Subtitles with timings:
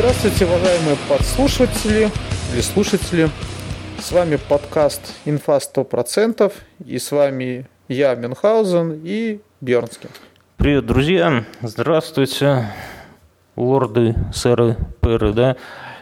[0.00, 2.10] Здравствуйте, уважаемые подслушиватели
[2.54, 3.28] или слушатели.
[3.98, 6.50] С вами подкаст «Инфа 100%»
[6.86, 10.08] и с вами я, Мюнхгаузен и Бернский.
[10.56, 11.44] Привет, друзья!
[11.60, 12.72] Здравствуйте,
[13.56, 15.56] лорды, сэры, пэры, да?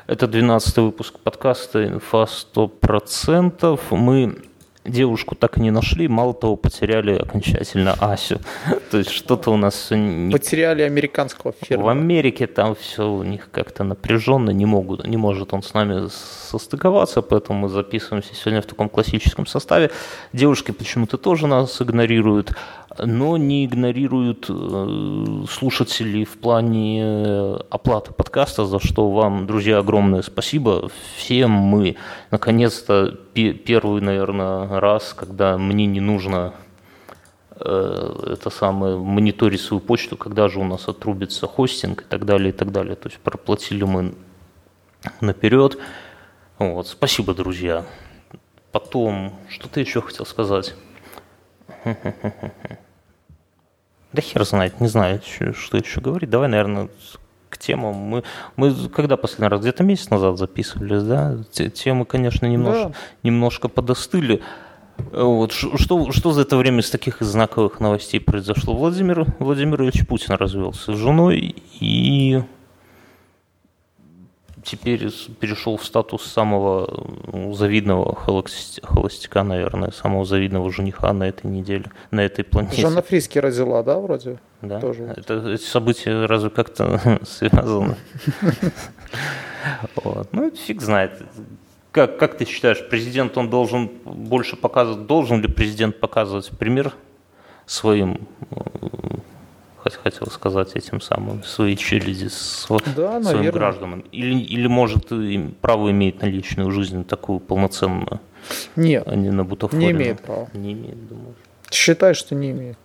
[0.07, 3.81] Это 12 выпуск подкаста «Инфа 100%».
[3.91, 4.39] Мы
[4.89, 8.41] девушку так и не нашли, мало того, потеряли окончательно Асю.
[8.91, 9.91] То есть что-то у нас...
[9.91, 10.33] Не...
[10.33, 11.85] Потеряли американского фирма.
[11.85, 16.09] В Америке там все у них как-то напряженно, не, могут, не может он с нами
[16.09, 19.91] состыковаться, поэтому мы записываемся сегодня в таком классическом составе.
[20.33, 22.53] Девушки почему-то тоже нас игнорируют,
[23.05, 30.23] но не игнорируют э, слушателей в плане э, оплаты подкаста, за что вам, друзья, огромное
[30.23, 30.91] спасибо.
[31.17, 31.97] Всем мы,
[32.31, 36.55] наконец-то, первый, наверное, раз, когда мне не нужно
[37.51, 42.51] э, это самое, мониторить свою почту, когда же у нас отрубится хостинг и так далее,
[42.51, 42.97] и так далее.
[42.97, 44.15] То есть проплатили мы
[45.21, 45.79] наперед.
[46.59, 47.85] Вот, спасибо, друзья.
[48.73, 50.75] Потом, что ты еще хотел сказать?
[54.13, 55.21] Да хер знает, не знаю,
[55.55, 56.31] что еще говорить.
[56.31, 56.89] Давай, наверное,
[57.51, 57.95] к темам.
[57.95, 58.23] Мы,
[58.57, 59.61] мы когда последний раз?
[59.61, 61.39] Где-то месяц назад записывались, да?
[61.53, 62.95] Темы, конечно, немножко, да.
[63.23, 64.43] немножко подостыли.
[65.13, 68.75] Вот, что, что за это время из таких знаковых новостей произошло?
[68.75, 72.43] Владимир Владимирович Путин развелся с женой и
[74.71, 77.07] теперь перешел в статус самого
[77.55, 82.83] завидного холостяка, наверное, самого завидного жениха на этой неделе, на этой планете.
[82.83, 84.39] Жанна Фриски родила, да, вроде?
[84.61, 84.81] Да.
[84.81, 85.15] Тоже.
[85.17, 87.97] Это, эти события разве как-то связаны?
[89.97, 90.29] Вот.
[90.33, 91.21] Ну, фиг знает.
[91.91, 96.95] Как, как ты считаешь, президент, он должен больше показывать, должен ли президент показывать пример
[97.67, 98.29] своим
[99.97, 102.29] хотел сказать этим самым, своей челяди,
[102.97, 104.01] да, своим гражданам?
[104.13, 105.11] Или, или может
[105.61, 108.21] право имеет на личную жизнь такую полноценную?
[108.77, 109.43] Нет, а не на?
[109.73, 110.49] Не имеет права.
[110.55, 111.35] Не имеет, думаю.
[111.71, 112.79] Считаю, что не имеет.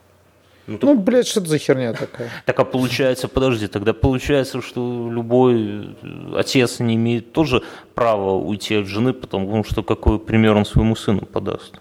[0.65, 0.83] Ну, так...
[0.83, 2.29] ну, блядь, что это за херня такая?
[2.45, 5.95] Так, а получается, подожди, тогда получается, что любой
[6.35, 7.63] отец не имеет тоже
[7.95, 11.79] права уйти от жены, потому что какой пример он своему сыну подаст?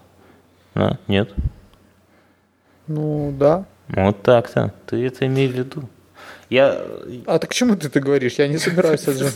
[0.75, 1.33] А, нет?
[2.87, 3.65] Ну, да.
[3.95, 4.73] Вот так-то.
[4.87, 5.89] Ты это имей в виду.
[6.49, 6.81] Я...
[7.25, 8.33] А так к чему ты это говоришь?
[8.33, 9.31] Я не собираюсь жены.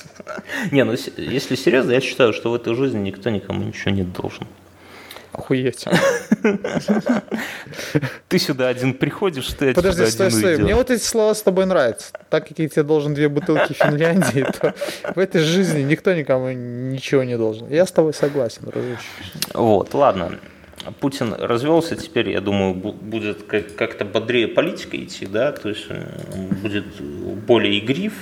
[0.70, 4.46] Не, ну если серьезно, я считаю, что в этой жизни никто никому ничего не должен.
[5.32, 5.84] Охуеть.
[8.28, 10.56] Ты сюда один приходишь, ты Подожди, стой, стой.
[10.56, 12.06] Мне вот эти слова с тобой нравятся.
[12.30, 14.74] Так как я тебе должен две бутылки Финляндии, то
[15.14, 17.68] в этой жизни никто никому ничего не должен.
[17.68, 19.02] Я с тобой согласен, дружище.
[19.52, 20.38] Вот, ладно.
[21.00, 26.06] Путин развелся, теперь, я думаю, будет как-то бодрее политика идти, да, то есть э,
[26.62, 26.86] будет
[27.46, 28.12] более игрив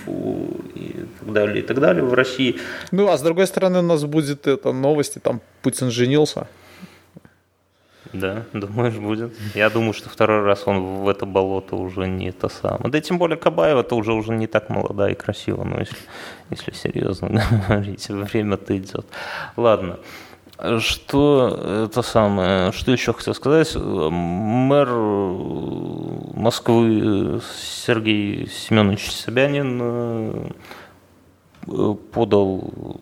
[0.74, 2.56] и так далее, и так далее в России.
[2.90, 6.46] Ну, а с другой стороны, у нас будет это новости, там Путин женился.
[8.12, 9.34] Да, думаешь, будет?
[9.54, 12.90] Я думаю, что второй раз он в это болото уже не то самое.
[12.90, 15.96] Да и тем более Кабаева-то уже уже не так молода и красива, но если,
[16.50, 19.06] если серьезно говорить, время-то идет.
[19.56, 19.98] Ладно.
[20.78, 23.74] Что это самое, что еще хотел сказать?
[23.74, 24.88] Мэр
[26.34, 27.40] Москвы
[27.84, 30.52] Сергей Семенович Собянин
[31.66, 33.00] э, подал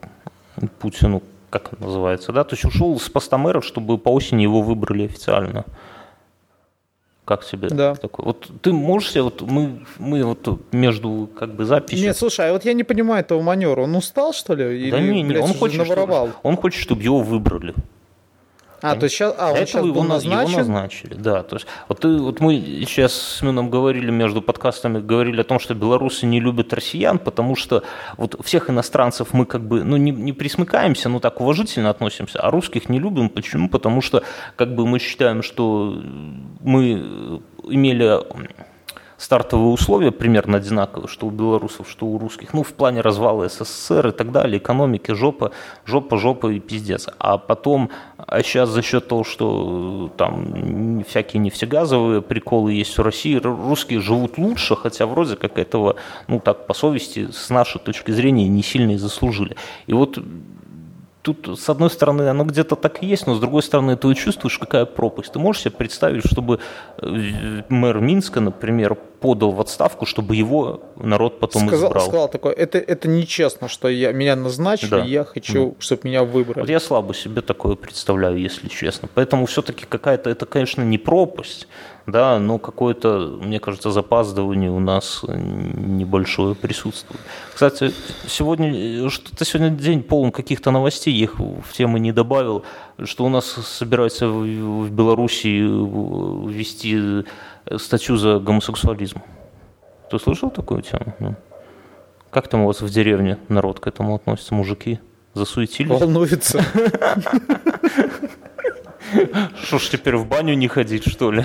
[0.79, 4.63] Путину, как это называется, да, то есть ушел с поста мэра, чтобы по осени его
[4.63, 5.67] выбрали официально.
[7.25, 7.95] Как тебе да.
[7.95, 8.27] такое?
[8.27, 12.05] Вот ты можешь себе, вот мы, мы вот между как бы записью...
[12.05, 13.83] Нет, слушай, а вот я не понимаю этого манера.
[13.83, 14.91] Он устал, что ли?
[14.91, 16.29] Да Или, не, не, блядь, он хочет, наворовал?
[16.29, 17.75] Чтобы, он хочет, чтобы его выбрали.
[18.83, 20.51] А, то есть сейчас, а, он сейчас его, назначен?
[20.51, 21.43] его назначили, да.
[21.45, 22.57] То есть, вот, ты, вот мы
[22.87, 27.55] сейчас с Мином говорили между подкастами, говорили о том, что белорусы не любят россиян, потому
[27.55, 27.85] что
[28.17, 32.51] вот всех иностранцев мы как бы, ну, не, не присмыкаемся, но так уважительно относимся, а
[32.51, 33.29] русских не любим.
[33.29, 33.69] Почему?
[33.69, 34.23] Потому что
[34.57, 36.03] как бы мы считаем, что
[36.61, 38.21] мы имели
[39.23, 44.09] стартовые условия примерно одинаковые, что у белорусов, что у русских, ну, в плане развала СССР
[44.09, 45.53] и так далее, экономики, жопа,
[45.85, 47.09] жопа, жопа и пиздец.
[47.19, 53.37] А потом, а сейчас за счет того, что там всякие нефтегазовые приколы есть в России,
[53.37, 55.95] русские живут лучше, хотя вроде как этого,
[56.27, 59.57] ну, так, по совести, с нашей точки зрения, не сильно и заслужили.
[59.87, 60.19] И вот
[61.23, 64.59] тут, с одной стороны, оно где-то так и есть, но с другой стороны, ты чувствуешь,
[64.59, 65.33] какая пропасть.
[65.33, 66.59] Ты можешь себе представить, чтобы
[66.99, 72.05] э, мэр Минска, например, подал в отставку, чтобы его народ потом сказал, избрал.
[72.05, 75.05] Сказал такое, это, это нечестно, что я, меня назначили, да.
[75.05, 75.75] я хочу, да.
[75.79, 76.61] чтобы меня выбрали.
[76.61, 79.09] Вот я слабо себе такое представляю, если честно.
[79.15, 81.69] Поэтому все-таки какая-то, это, конечно, не пропасть,
[82.07, 87.21] да, но какое-то, мне кажется, запаздывание у нас небольшое присутствует.
[87.55, 87.93] Кстати,
[88.27, 92.65] сегодня, что-то сегодня день полон каких-то новостей, их в темы не добавил,
[93.05, 97.25] что у нас собираются в, в Беларуси ввести
[97.79, 99.23] статью за гомосексуализм.
[100.11, 101.15] Ты слышал такую тему?
[101.19, 101.37] Ну.
[102.31, 105.01] Как там у вас в деревне народ к этому относится, мужики?
[105.35, 105.91] Засуетились?
[105.91, 106.65] Волнуется.
[109.63, 111.45] Что ж теперь в баню не ходить, что ли?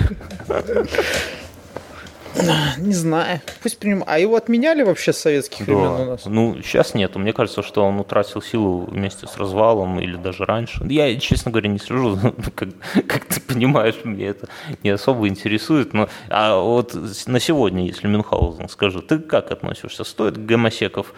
[2.78, 3.42] Не знаю.
[3.62, 4.04] Pусть приним...
[4.08, 5.74] А его отменяли вообще с советских да.
[5.74, 6.26] времен у нас?
[6.26, 7.20] Ну, сейчас нету.
[7.20, 10.86] Мне кажется, что он утратил силу вместе с развалом или даже раньше.
[10.90, 12.18] Я, честно говоря, не слежу.
[12.56, 12.70] как,
[13.08, 14.48] как ты понимаешь, мне это
[14.84, 15.94] не особо интересует.
[15.94, 16.96] Но, а вот
[17.28, 20.04] на сегодня, если Мюнхгаузен, скажи, ты как относишься?
[20.04, 21.14] Стоит гомосеков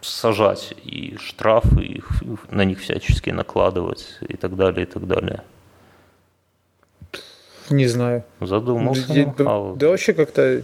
[0.00, 2.08] сажать и штрафы, их,
[2.50, 5.42] на них всячески накладывать и так далее, и так далее?
[7.70, 8.24] Не знаю.
[8.40, 9.06] Задумался.
[9.08, 10.62] Да, да, да вообще как-то,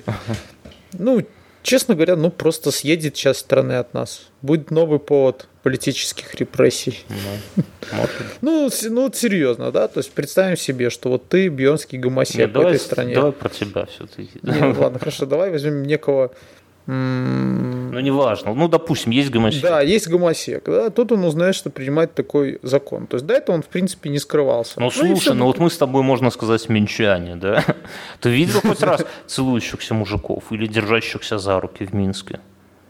[0.92, 1.22] ну,
[1.62, 4.28] честно говоря, ну просто съедет часть страны от нас.
[4.42, 7.04] Будет новый повод политических репрессий.
[7.56, 7.62] Ну,
[8.40, 9.88] ну, ну, серьезно, да?
[9.88, 13.14] То есть представим себе, что вот ты бьонский гомосек в этой стране.
[13.14, 14.40] Давай про тебя все-таки.
[14.42, 16.32] Ладно, хорошо, давай возьмем некого
[17.92, 18.54] ну, неважно.
[18.54, 19.62] Ну, допустим, есть гомосек.
[19.62, 20.64] Да, есть гомосек.
[20.64, 20.88] Да?
[20.88, 23.06] Тут он узнает, что принимает такой закон.
[23.06, 24.80] То есть до этого он, в принципе, не скрывался.
[24.80, 27.62] Ну, ну слушай, ну вот мы с тобой, можно сказать, минчане, да?
[28.20, 32.40] Ты видел хоть раз целующихся мужиков или держащихся за руки в Минске?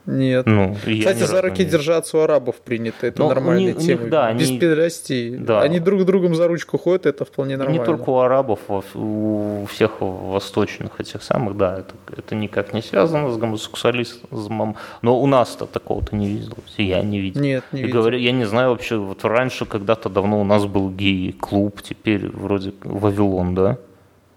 [0.06, 0.46] Нет.
[0.46, 3.06] Ну, Кстати, за руки держаться у арабов принято.
[3.06, 4.08] Это Но нормальная них, тема.
[4.08, 4.58] Да, Без они...
[4.58, 5.37] педерастии.
[5.37, 5.62] Да.
[5.62, 7.81] Они друг другом за ручку ходят, это вполне нормально.
[7.81, 13.31] Не только у арабов, у всех восточных этих самых, да, это, это никак не связано
[13.31, 14.76] с гомосексуализмом.
[15.02, 16.56] Но у нас-то такого-то не видел.
[16.76, 17.40] Я не видел.
[17.40, 18.00] Нет, не видел.
[18.00, 22.72] Говорю, я не знаю вообще, вот раньше когда-то давно у нас был гей-клуб, теперь вроде
[22.82, 23.78] Вавилон, да?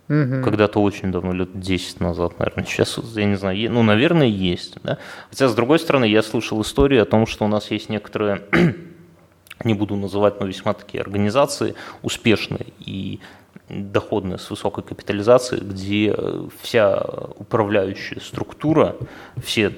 [0.07, 0.43] Угу.
[0.43, 2.65] Когда-то очень давно, лет 10 назад, наверное.
[2.65, 4.75] Сейчас, я не знаю, ну, наверное, есть.
[4.83, 4.99] Да?
[5.29, 8.43] Хотя, с другой стороны, я слышал историю о том, что у нас есть некоторые,
[9.63, 11.73] не буду называть, но весьма такие организации
[12.03, 13.19] успешные и
[13.67, 16.15] доходные с высокой капитализацией, где
[16.61, 17.03] вся
[17.37, 18.95] управляющая структура,
[19.43, 19.73] все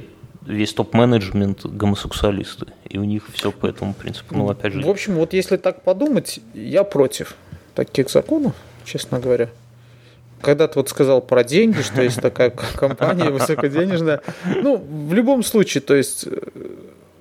[0.46, 4.36] весь топ-менеджмент гомосексуалисты, и у них все по этому принципу.
[4.36, 4.82] Ну, опять же.
[4.82, 7.36] В общем, вот если так подумать, я против
[7.76, 8.54] таких законов,
[8.84, 9.50] честно говоря
[10.42, 15.82] когда ты вот сказал про деньги, что есть такая компания высокоденежная, ну, в любом случае,
[15.82, 16.38] то есть э,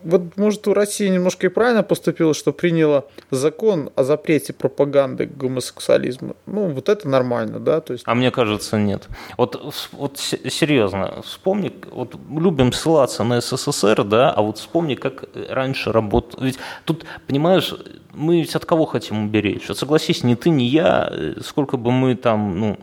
[0.06, 6.36] вот, может, у России немножко и правильно поступила, что приняла закон о запрете пропаганды гомосексуализма.
[6.46, 7.80] Ну, вот это нормально, да?
[7.80, 8.04] То есть...
[8.06, 9.08] А мне кажется, нет.
[9.36, 15.90] Вот, вот серьезно, вспомни, вот любим ссылаться на СССР, да, а вот вспомни, как раньше
[15.90, 16.40] работал.
[16.40, 17.74] Ведь тут, понимаешь,
[18.14, 19.68] мы ведь от кого хотим уберечь?
[19.68, 22.78] Вот согласись, ни ты, ни я, э, сколько бы мы там, ну,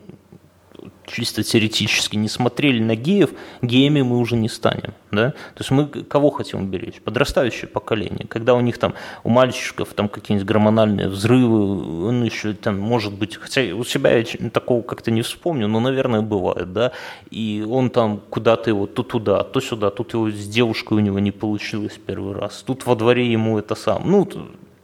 [1.05, 4.93] чисто теоретически не смотрели на геев, геями мы уже не станем.
[5.11, 5.31] Да?
[5.31, 7.01] То есть мы кого хотим уберечь?
[7.01, 8.25] Подрастающее поколение.
[8.27, 13.35] Когда у них там, у мальчиков там какие-нибудь гормональные взрывы, он еще там может быть,
[13.35, 16.91] хотя у себя я такого как-то не вспомню, но, наверное, бывает, да,
[17.29, 21.19] и он там куда-то его то туда, то сюда, тут его с девушкой у него
[21.19, 24.27] не получилось первый раз, тут во дворе ему это сам, ну,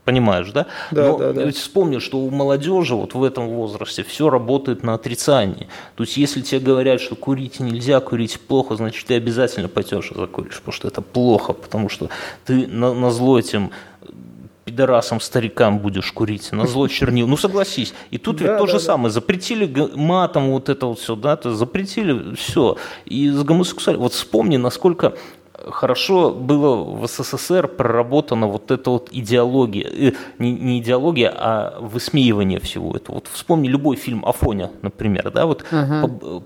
[0.09, 0.65] Понимаешь, да?
[0.89, 1.43] Да, Но да, да.
[1.43, 5.67] Ведь вспомни, что у молодежи вот в этом возрасте все работает на отрицании.
[5.95, 10.15] То есть, если тебе говорят, что курить нельзя, курить плохо, значит, ты обязательно пойдешь и
[10.15, 12.09] закуришь, потому что это плохо, потому что
[12.43, 13.69] ты на, на зло этим
[14.65, 17.27] пидорасам, старикам будешь курить, на зло чернил.
[17.27, 17.93] Ну, согласись.
[18.09, 19.11] И тут ведь то же самое.
[19.11, 22.77] Запретили матом вот это вот все, да, запретили все.
[23.05, 24.01] И с гомосексуальностью.
[24.01, 25.13] Вот вспомни, насколько
[25.67, 32.59] хорошо было в СССР проработана вот эта вот идеология, э, не, не идеология, а высмеивание
[32.59, 33.15] всего этого.
[33.15, 36.43] Вот вспомни любой фильм Афоня, например, да, вот uh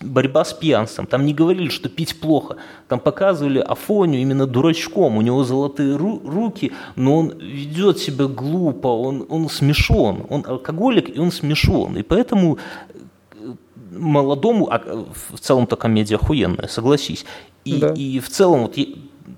[0.00, 1.06] борьба с пьянством.
[1.06, 2.56] Там не говорили, что пить плохо,
[2.88, 8.88] там показывали Афоню именно дурачком, у него золотые ру- руки, но он ведет себя глупо,
[8.88, 12.58] он, он смешон, он алкоголик и он смешон, и поэтому
[13.90, 14.80] молодому, а
[15.32, 17.24] в целом-то комедия охуенная, согласись.
[17.64, 17.92] И, да.
[17.94, 18.76] и в целом вот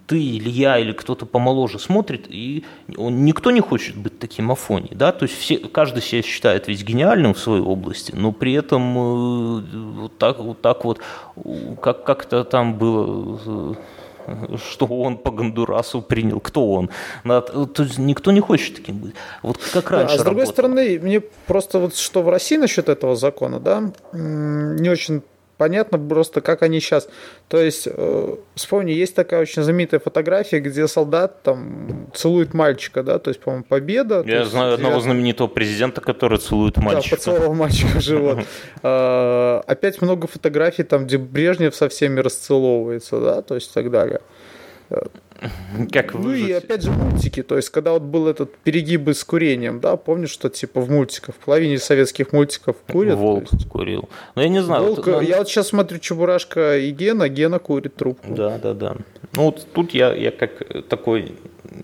[0.07, 2.65] ты или я или кто-то помоложе смотрит, и
[2.97, 6.85] он, никто не хочет быть таким Афони, да, то есть все, каждый себя считает ведь
[6.85, 9.61] гениальным в своей области, но при этом э,
[10.01, 11.01] вот так вот, так вот
[11.81, 13.75] как, как-то там было э,
[14.57, 16.91] что он по Гондурасу принял, кто он.
[17.25, 19.15] То есть никто не хочет таким быть.
[19.43, 20.15] Вот как раньше.
[20.15, 20.53] Да, а с другой работало.
[20.53, 25.23] стороны, мне просто вот что в России насчет этого закона, да, не очень
[25.63, 27.09] понятно просто, как они сейчас.
[27.49, 33.21] То есть, э, вспомни, есть такая очень знаменитая фотография, где солдат там целует мальчика, да,
[33.21, 34.25] то есть, по-моему, победа.
[34.27, 37.11] Я знаю есть, одного знаменитого президента, который целует мальчика.
[37.11, 38.39] Да, поцеловал мальчика в живот.
[38.85, 43.91] А, опять много фотографий там, где Брежнев со всеми расцеловывается, да, то есть и так
[43.91, 44.21] далее.
[45.93, 49.81] Как ну и опять же мультики, то есть когда вот был этот перегибы с курением,
[49.81, 53.17] да, помнишь, что типа в мультиках, в половине советских мультиков курят.
[53.17, 53.69] Волк есть...
[53.69, 54.09] курил.
[54.35, 54.85] Ну я не знаю.
[54.85, 58.35] Волк, вот, я вот сейчас смотрю Чебурашка и Гена, Гена курит трубку.
[58.35, 58.97] Да, да, да.
[59.35, 60.51] Ну вот тут я, я как
[60.89, 61.35] такой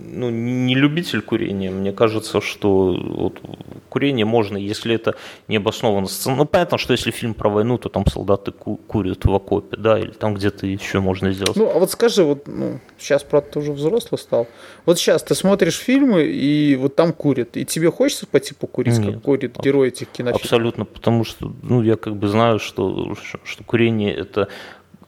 [0.00, 1.70] ну, не любитель курения.
[1.70, 3.40] Мне кажется, что вот,
[3.88, 5.14] курение можно, если это
[5.48, 6.08] не обоснованно.
[6.26, 9.98] Ну, понятно, что если фильм про войну, то там солдаты ку- курят в окопе, да,
[9.98, 11.56] или там где-то еще можно сделать.
[11.56, 14.46] Ну, а вот скажи, вот ну, сейчас, правда, ты уже взрослый стал.
[14.86, 19.14] Вот сейчас ты смотришь фильмы, и вот там курят, и тебе хочется пойти покурить, Нет,
[19.14, 20.42] как курит герой этих кинофильмов?
[20.42, 23.14] Абсолютно, потому что, ну, я как бы знаю, что,
[23.44, 24.48] что курение это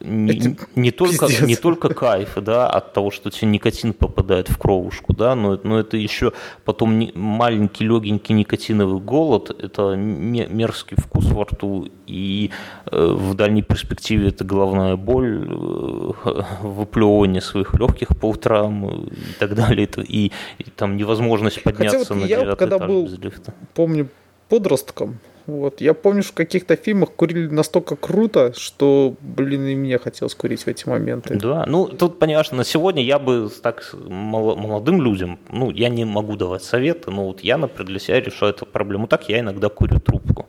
[0.03, 5.13] не, не, только, не только кайф да, от того, что тебе никотин попадает в кровушку,
[5.13, 6.33] да, но, но это еще
[6.65, 12.51] потом не, маленький легенький никотиновый голод, это мерзкий вкус во рту, и
[12.91, 16.11] э, в дальней перспективе это головная боль, э,
[16.61, 22.23] выплевывание своих легких по утрам и так далее, и, и там невозможность подняться Хотя вот
[22.23, 23.53] на я, когда этаж был, без лифта.
[23.73, 24.09] помню,
[24.49, 25.19] подростком,
[25.51, 25.81] вот.
[25.81, 30.63] Я помню, что в каких-то фильмах курили настолько круто, что, блин, и мне хотелось курить
[30.63, 31.35] в эти моменты.
[31.35, 36.35] Да, ну тут, понимаешь, на сегодня я бы так молодым людям, ну, я не могу
[36.35, 39.99] давать советы, но вот я, например, для себя решаю эту проблему так, я иногда курю
[39.99, 40.47] трубку.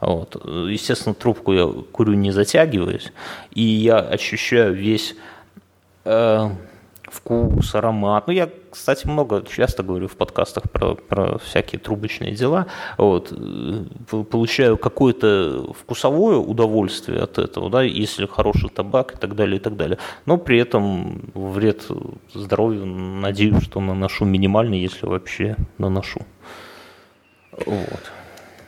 [0.00, 0.36] Вот.
[0.44, 3.12] Естественно, трубку я курю не затягиваясь,
[3.52, 5.14] и я ощущаю весь
[6.04, 6.50] э,
[7.04, 8.26] вкус, аромат.
[8.26, 12.66] Ну, я, кстати, много, часто говорю в подкастах про, про всякие трубочные дела.
[12.96, 13.32] Вот.
[14.30, 19.76] Получаю какое-то вкусовое удовольствие от этого, да, если хороший табак и так далее, и так
[19.76, 19.98] далее.
[20.26, 21.86] Но при этом вред
[22.32, 26.22] здоровью, надеюсь, что наношу минимальный, если вообще наношу.
[27.66, 28.12] Вот.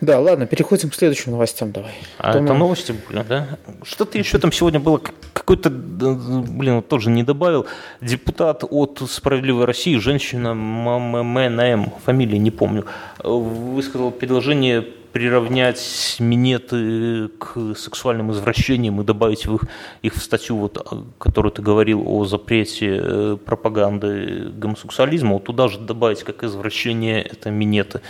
[0.05, 1.93] Да, ладно, переходим к следующим новостям давай.
[2.19, 2.45] А Думаю...
[2.45, 3.59] это новости были, да?
[3.83, 5.01] Что-то еще там сегодня было,
[5.33, 7.67] какой-то, блин, тоже не добавил.
[8.01, 12.85] Депутат от «Справедливой России», женщина ММНМ, фамилии не помню,
[13.23, 14.85] высказал предложение
[15.15, 19.61] приравнять минеты к сексуальным извращениям и добавить в их,
[20.03, 25.79] их в статью, вот, которую ты говорил о запрете э, пропаганды гомосексуализма, вот туда же
[25.79, 28.01] добавить как извращение это минеты.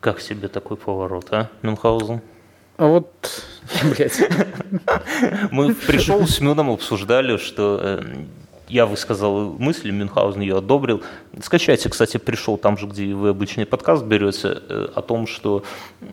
[0.00, 2.22] Как себе такой поворот, а, Мюнхгаузен?
[2.78, 3.44] А вот,
[3.82, 4.18] блядь.
[5.50, 8.24] Мы пришел с Мюном, обсуждали, что э,
[8.70, 11.02] я высказал мысли, Мюнхгаузен ее одобрил.
[11.42, 15.64] Скачайте, кстати, пришел там же, где вы обычный подкаст берете, э, о том, что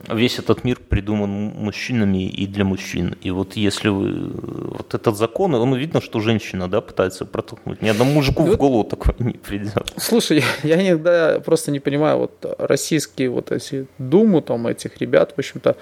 [0.09, 3.15] весь этот мир придуман мужчинами и для мужчин.
[3.21, 4.31] И вот если вы...
[4.77, 7.81] Вот этот закон, он видно, что женщина да, пытается протолкнуть.
[7.81, 9.93] Ни одному мужику вот, в голову такое не придет.
[9.97, 15.39] Слушай, я иногда просто не понимаю, вот российские вот эти думу там этих ребят, в
[15.39, 15.75] общем-то,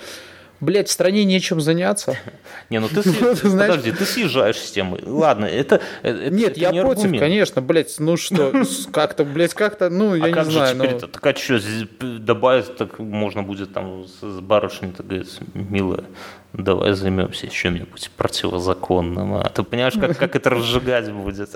[0.59, 2.17] блядь, в стране нечем заняться.
[2.69, 3.01] Не, ну ты,
[3.41, 4.99] подожди, ты съезжаешь с темы.
[5.03, 10.43] Ладно, это, Нет, я против, конечно, блядь, ну что, как-то, блядь, как-то, ну, я а
[10.43, 10.77] не знаю.
[10.77, 10.99] ну...
[10.99, 11.59] Так а что,
[11.99, 16.05] добавить, так можно будет там с барышней, так говорить, милая,
[16.53, 19.35] давай займемся чем-нибудь противозаконным.
[19.35, 21.49] А ты понимаешь, как, как это разжигать будет?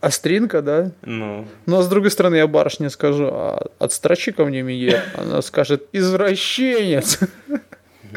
[0.00, 0.92] Остринка, да?
[1.02, 1.46] Ну.
[1.66, 5.88] Ну, а с другой стороны, я барышне скажу, а отстрочи ко мне Мие, она скажет,
[5.92, 7.20] извращенец.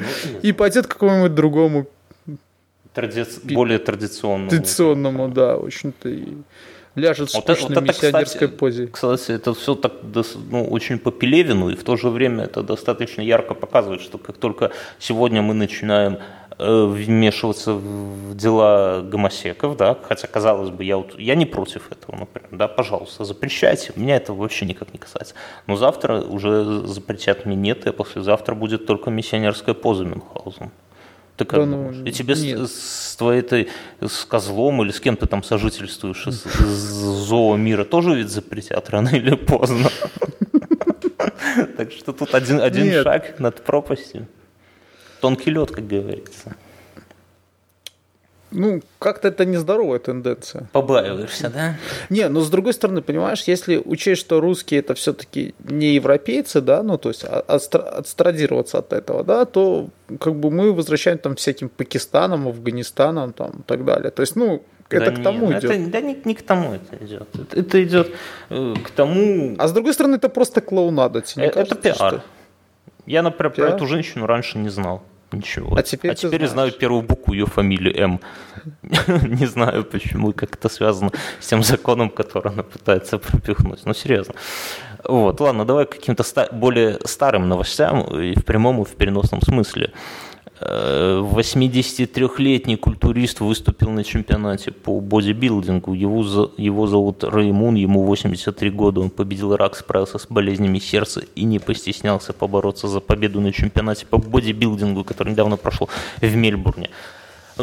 [0.01, 1.87] Ну, и пойдет к какому-нибудь другому
[2.93, 3.25] Тради...
[3.53, 4.49] более традиционному.
[4.49, 6.27] Традиционному, да, в общем-то, и
[6.95, 8.87] ляжет в вот скучной вот миссионерской кстати, позе.
[8.87, 9.93] Кстати, это все так
[10.51, 14.37] ну, очень по Пелевину, и в то же время это достаточно ярко показывает, что как
[14.37, 16.17] только сегодня мы начинаем
[16.59, 22.49] вмешиваться в дела гомосеков, да, хотя, казалось бы, я, вот, я не против этого, например,
[22.51, 25.35] да, пожалуйста, запрещайте, меня это вообще никак не касается.
[25.67, 30.71] Но завтра уже запретят минеты, а послезавтра будет только миссионерская поза Мюнхгаузен.
[31.37, 33.69] Ты как да, ну, И тебе с, с твоей этой,
[34.01, 39.09] с козлом или с кем ты там сожительствуешь из, из мира тоже ведь запретят рано
[39.09, 39.89] или поздно.
[41.77, 44.27] Так что тут один шаг над пропастью.
[45.21, 46.55] Тонкий лед, как говорится.
[48.51, 50.67] Ну, как-то это нездоровая тенденция.
[50.71, 51.75] Побаиваешься, да?
[52.09, 56.81] Не, но с другой стороны, понимаешь, если учесть, что русские это все-таки не европейцы, да,
[56.81, 61.69] ну, то есть а, отстрадироваться от этого, да, то как бы мы возвращаем там всяким
[61.69, 64.09] Пакистанам, Афганистанам там и так далее.
[64.09, 65.71] То есть, ну, это да к тому нет, идет.
[65.71, 67.27] Это, да не, не к тому это идет.
[67.35, 68.11] Это, это идет
[68.49, 69.55] э, к тому...
[69.59, 71.21] А с другой стороны, это просто клоунада.
[71.21, 71.95] Тебе это, это пиар.
[71.95, 72.23] Что...
[73.09, 75.01] Я, например, про эту женщину раньше не знал.
[75.31, 75.75] Ничего.
[75.75, 78.19] А теперь, а теперь я знаю первую букву ее фамилии М.
[79.39, 83.81] Не знаю почему, как это связано с тем законом, который она пытается пропихнуть.
[83.85, 84.35] Ну, серьезно.
[85.03, 89.41] Вот, ладно, давай к каким-то ста- более старым новостям, и в прямом, и в переносном
[89.41, 89.91] смысле.
[90.61, 95.93] Э, 83-летний культурист выступил на чемпионате по бодибилдингу.
[95.93, 98.99] Его, его зовут Раймун, ему 83 года.
[99.01, 104.05] Он победил рак, справился с болезнями сердца и не постеснялся побороться за победу на чемпионате
[104.05, 106.89] по бодибилдингу, который недавно прошел в Мельбурне.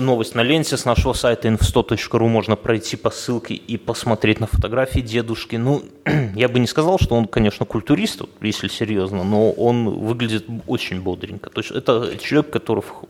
[0.00, 5.00] Новость на ленте с нашего сайта info100.ru можно пройти по ссылке и посмотреть на фотографии
[5.00, 5.56] дедушки.
[5.56, 5.82] Ну,
[6.34, 11.50] я бы не сказал, что он, конечно, культурист, если серьезно, но он выглядит очень бодренько.
[11.50, 13.06] То есть это человек, который в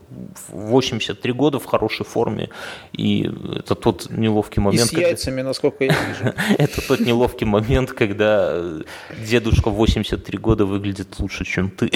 [0.49, 2.49] в 83 года в хорошей форме,
[2.93, 6.33] и это тот неловкий И момент, с когда- яйцами, насколько я вижу.
[6.57, 8.61] это тот неловкий момент, когда
[9.29, 11.91] дедушка в 83 года выглядит лучше, чем ты.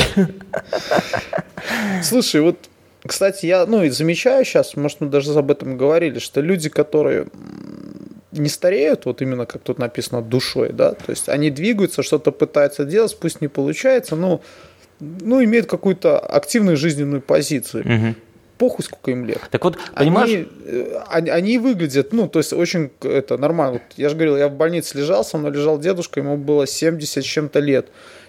[2.03, 2.57] Слушай, вот,
[3.05, 7.27] кстати, я, ну, и замечаю сейчас, может, мы даже об этом говорили, что люди, которые
[8.31, 12.85] не стареют, вот именно как тут написано, душой, да, то есть они двигаются, что-то пытаются
[12.85, 14.41] делать, пусть не получается, но,
[14.99, 17.83] ну, имеют какую-то активную жизненную позицию.
[17.85, 18.15] Мгм.
[18.57, 19.41] Похуй, сколько им лет.
[19.49, 23.73] Так вот, понимаешь, Они, э, они, они выглядят, ну, то есть очень это нормально.
[23.73, 27.23] Вот я же говорил, я в больнице лежал, со мной лежал дедушка, ему было 70
[27.23, 27.87] с чем-то лет.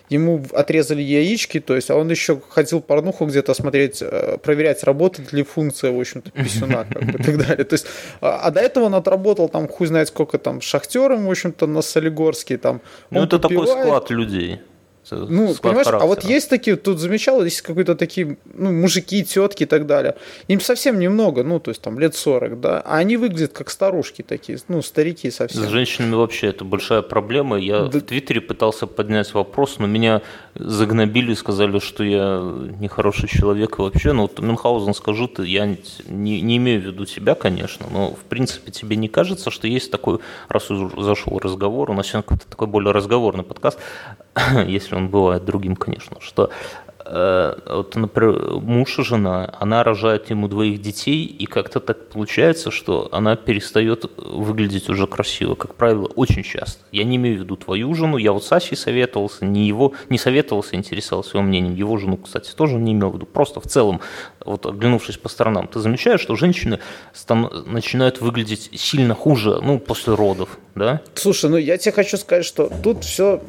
[0.08, 5.32] Ему отрезали яички, то есть, а он еще ходил порнуху где-то смотреть, э, проверять, работает
[5.32, 7.64] ли функция, в общем-то, писюна, как бы, и так далее.
[7.64, 7.86] То есть,
[8.20, 11.82] а, а до этого он отработал там хуй знает сколько там шахтером, в общем-то, на
[11.82, 12.80] Солигорске там.
[13.10, 13.86] ну это такой попивает.
[13.86, 14.60] склад людей.
[15.10, 19.66] Ну, понимаешь, а вот есть такие, тут замечал, есть какие-то такие, ну, мужики, тетки и
[19.66, 20.14] так далее.
[20.48, 24.22] Им совсем немного, ну, то есть там лет 40, да, а они выглядят как старушки
[24.22, 25.68] такие, ну, старики С совсем.
[25.68, 27.56] женщинами вообще это большая проблема.
[27.58, 27.98] Я Да.
[27.98, 30.22] в Твиттере пытался поднять вопрос, но меня
[30.54, 32.40] загнобили, сказали, что я
[32.80, 34.12] нехороший человек и вообще.
[34.12, 38.24] Ну, вот Мюнхгаузен, скажу ты, я не, не имею в виду тебя, конечно, но в
[38.28, 40.18] принципе тебе не кажется, что есть такой,
[40.48, 43.78] раз уже зашел разговор, у нас сегодня какой-то такой более разговорный подкаст,
[44.66, 46.50] если он бывает другим, конечно, что
[47.04, 52.70] э, вот, например, муж и жена, она рожает ему двоих детей, и как-то так получается,
[52.70, 56.82] что она перестает выглядеть уже красиво, как правило, очень часто.
[56.92, 60.18] Я не имею в виду твою жену, я вот с Асей советовался, не его, не
[60.18, 64.00] советовался, интересовался его мнением, его жену, кстати, тоже не имел в виду, просто в целом,
[64.44, 66.78] вот оглянувшись по сторонам, ты замечаешь, что женщины
[67.14, 71.00] стан- начинают выглядеть сильно хуже, ну, после родов, да?
[71.14, 73.42] Слушай, ну я тебе хочу сказать, что тут все,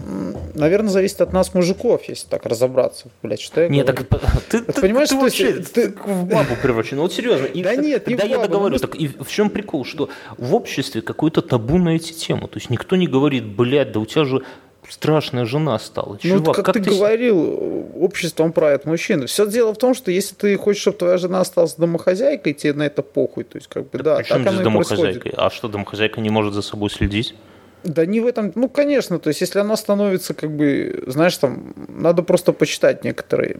[0.56, 3.08] наверное, зависит от нас, мужиков, если так разобраться.
[3.22, 4.06] Блять, что я Нет, говорю?
[4.10, 6.98] так ты, ты, понимаешь, ты есть вообще ты- ты в бабу превращен.
[7.00, 7.46] Вот серьезно.
[7.46, 8.74] И Да так- нет, не тогда в я бабу, договорю.
[8.76, 9.86] ну, Так и в чем прикол?
[9.86, 12.48] Что в обществе какой-то табу на эти темы.
[12.48, 14.44] То есть никто не говорит, блядь, да у тебя же
[14.90, 16.14] страшная жена стала.
[16.14, 19.26] Ну, Чувак, вот как, ты, с- говорил, обществом правят мужчины.
[19.28, 22.84] Все дело в том, что если ты хочешь, чтобы твоя жена осталась домохозяйкой, тебе на
[22.84, 23.44] это похуй.
[23.44, 24.90] То есть, как бы, да, Причем так оно происходит.
[24.90, 25.34] домохозяйкой?
[25.38, 27.36] А что, домохозяйка не может за собой следить?
[27.84, 31.74] Да не в этом, ну, конечно, то есть, если она становится, как бы, знаешь, там,
[31.88, 33.58] надо просто почитать некоторые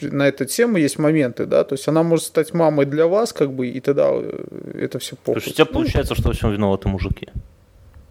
[0.00, 3.52] на эту тему есть моменты, да, то есть она может стать мамой для вас, как
[3.52, 5.42] бы, и тогда э, это все То похуй.
[5.42, 7.28] есть у тебя Ну, получается, что во всем виноваты мужики.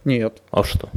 [0.06, 0.38] Нет.
[0.52, 0.90] А что?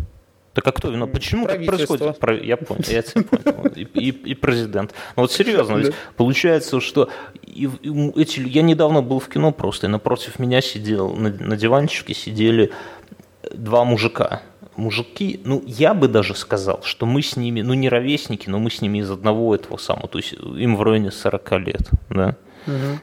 [0.54, 1.12] Так а кто виноват?
[1.14, 2.18] Почему так происходит?
[2.18, 3.66] Про- Я понял, я тебя понял.
[3.74, 4.92] И, и- и президент.
[5.16, 7.08] Ну вот серьезно, ведь получается, что
[7.42, 11.56] и- и эти, я недавно был в кино просто, и напротив меня сидел, на, на
[11.56, 12.70] диванчике сидели
[13.52, 14.42] два мужика.
[14.76, 18.70] Мужики, ну, я бы даже сказал, что мы с ними, ну, не ровесники, но мы
[18.70, 22.36] с ними из одного этого самого, то есть им в районе 40 лет, да.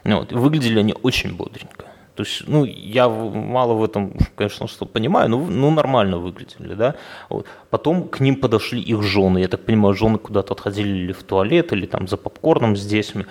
[0.04, 1.86] Ну Вот, выглядели они очень бодренько.
[2.20, 6.96] То есть, ну, я мало в этом, конечно, что понимаю, но ну, нормально выглядели, да.
[7.30, 7.46] Вот.
[7.70, 9.40] Потом к ним подошли их жены.
[9.40, 13.24] Я так понимаю, жены куда-то отходили или в туалет, или там за попкорном с детьми.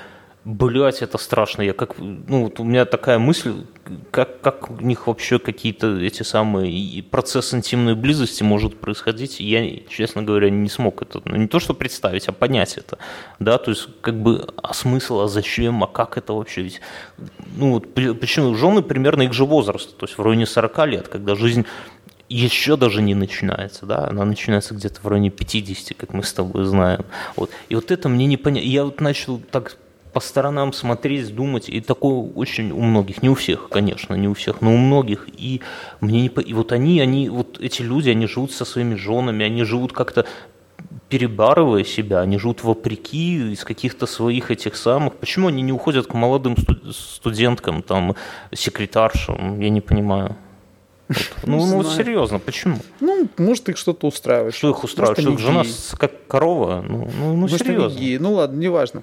[0.48, 1.60] Блять, это страшно.
[1.60, 3.66] Я как, ну, вот у меня такая мысль,
[4.10, 9.40] как, как у них вообще какие-то эти самые процесс интимной близости может происходить.
[9.40, 12.96] Я, честно говоря, не смог это, ну, не то что представить, а понять это.
[13.38, 16.62] Да, то есть, как бы, а смысл, а зачем, а как это вообще?
[16.62, 16.80] Ведь,
[17.54, 21.34] ну, вот, почему жены примерно их же возраста, то есть в районе 40 лет, когда
[21.34, 21.66] жизнь
[22.30, 26.64] еще даже не начинается, да, она начинается где-то в районе 50, как мы с тобой
[26.64, 27.04] знаем.
[27.36, 27.50] Вот.
[27.68, 28.66] И вот это мне не понятно.
[28.66, 29.76] Я вот начал так
[30.12, 34.34] по сторонам смотреть, думать, и такое очень у многих, не у всех, конечно, не у
[34.34, 35.60] всех, но у многих, и
[36.00, 39.64] мне не и вот они, они, вот эти люди, они живут со своими женами, они
[39.64, 40.24] живут как-то
[41.08, 45.14] перебарывая себя, они живут вопреки из каких-то своих этих самых.
[45.14, 48.14] Почему они не уходят к молодым сту- студенткам, там,
[48.52, 50.36] секретаршам, я не понимаю.
[51.08, 51.16] Вот.
[51.46, 52.76] Ну, ну вот серьезно, почему?
[53.00, 54.54] Ну, может, их что-то устраивает.
[54.54, 55.18] Что их устраивает?
[55.18, 55.96] Может, Что они жена геи.
[55.98, 56.84] как корова?
[56.86, 57.98] Ну, ну, ну Может, они серьезно.
[57.98, 58.16] геи.
[58.18, 59.02] Ну ладно, неважно.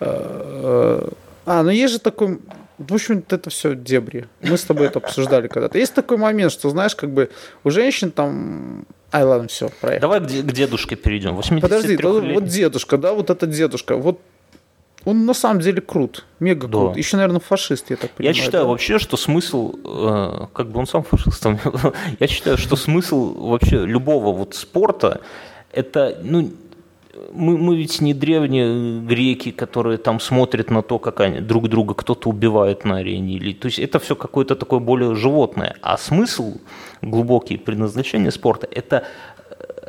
[0.00, 1.08] Э,
[1.44, 2.38] А, ну есть же такой,
[2.78, 4.26] в общем, это все дебри.
[4.40, 5.78] Мы с тобой это обсуждали когда-то.
[5.78, 7.30] Есть такой момент, что, знаешь, как бы
[7.64, 8.86] у женщин там...
[9.12, 10.00] Ай, ладно, все, проехали.
[10.00, 11.38] Давай к, дедушке перейдем.
[11.60, 13.96] Подожди, вот дедушка, да, вот этот дедушка.
[13.96, 14.20] Вот
[15.04, 16.78] он на самом деле крут, мега да.
[16.78, 16.96] крут.
[16.96, 18.34] Еще, наверное, фашист, я так понимаю.
[18.34, 18.70] Я считаю да?
[18.70, 21.44] вообще, что смысл, э, как бы он сам фашист,
[22.20, 25.20] я считаю, что смысл вообще любого вот спорта,
[25.72, 26.50] это, ну,
[27.32, 31.94] мы, мы ведь не древние греки, которые там смотрят на то, как они друг друга
[31.94, 33.34] кто-то убивает на арене.
[33.34, 35.76] Или, то есть это все какое-то такое более животное.
[35.82, 36.58] А смысл,
[37.00, 39.04] глубокий предназначение спорта– это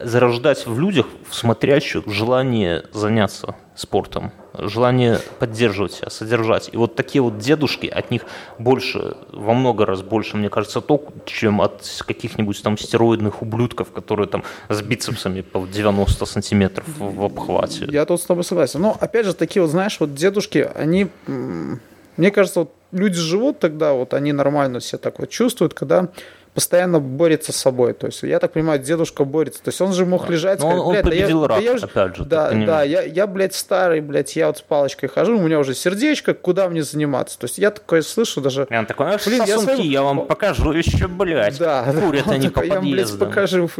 [0.01, 6.69] зарождать в людях, в смотрящих, желание заняться спортом, желание поддерживать себя, содержать.
[6.71, 8.25] И вот такие вот дедушки, от них
[8.59, 14.27] больше, во много раз больше, мне кажется, толку, чем от каких-нибудь там стероидных ублюдков, которые
[14.27, 17.87] там с бицепсами по 90 сантиметров в обхвате.
[17.89, 18.81] Я тут с тобой согласен.
[18.81, 23.93] Но, опять же, такие вот, знаешь, вот дедушки, они, мне кажется, вот люди живут тогда,
[23.93, 26.09] вот они нормально себя так вот чувствуют, когда
[26.53, 27.93] постоянно борется с собой.
[27.93, 29.63] То есть, я так понимаю, дедушка борется.
[29.63, 30.59] То есть, он же мог лежать...
[30.59, 32.25] Но сказать, он, он победил да я, рак, да я, опять же.
[32.25, 35.73] Да, да, я, я, блядь, старый, блядь, я вот с палочкой хожу, у меня уже
[35.73, 37.39] сердечко, куда мне заниматься?
[37.39, 38.67] То есть, я такое слышу даже...
[38.69, 39.81] Я такой, ну, блин, я, своим...
[39.81, 41.57] я вам покажу еще, блядь.
[41.57, 43.69] Да, Курят они по Я вам, блядь, покажу.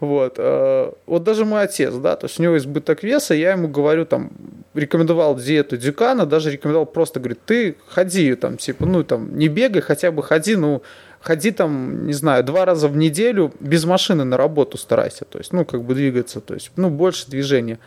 [0.00, 0.34] Вот.
[0.38, 4.04] Э, вот даже мой отец, да, то есть, у него избыток веса, я ему говорю,
[4.04, 4.30] там,
[4.74, 9.82] рекомендовал диету Дюкана, даже рекомендовал просто, говорит, ты ходи, там, типа, ну, там, не бегай,
[9.82, 10.82] хотя бы ходи, ну,
[11.22, 15.52] ходи там, не знаю, два раза в неделю без машины на работу старайся, то есть,
[15.52, 17.78] ну, как бы двигаться, то есть, ну, больше движения.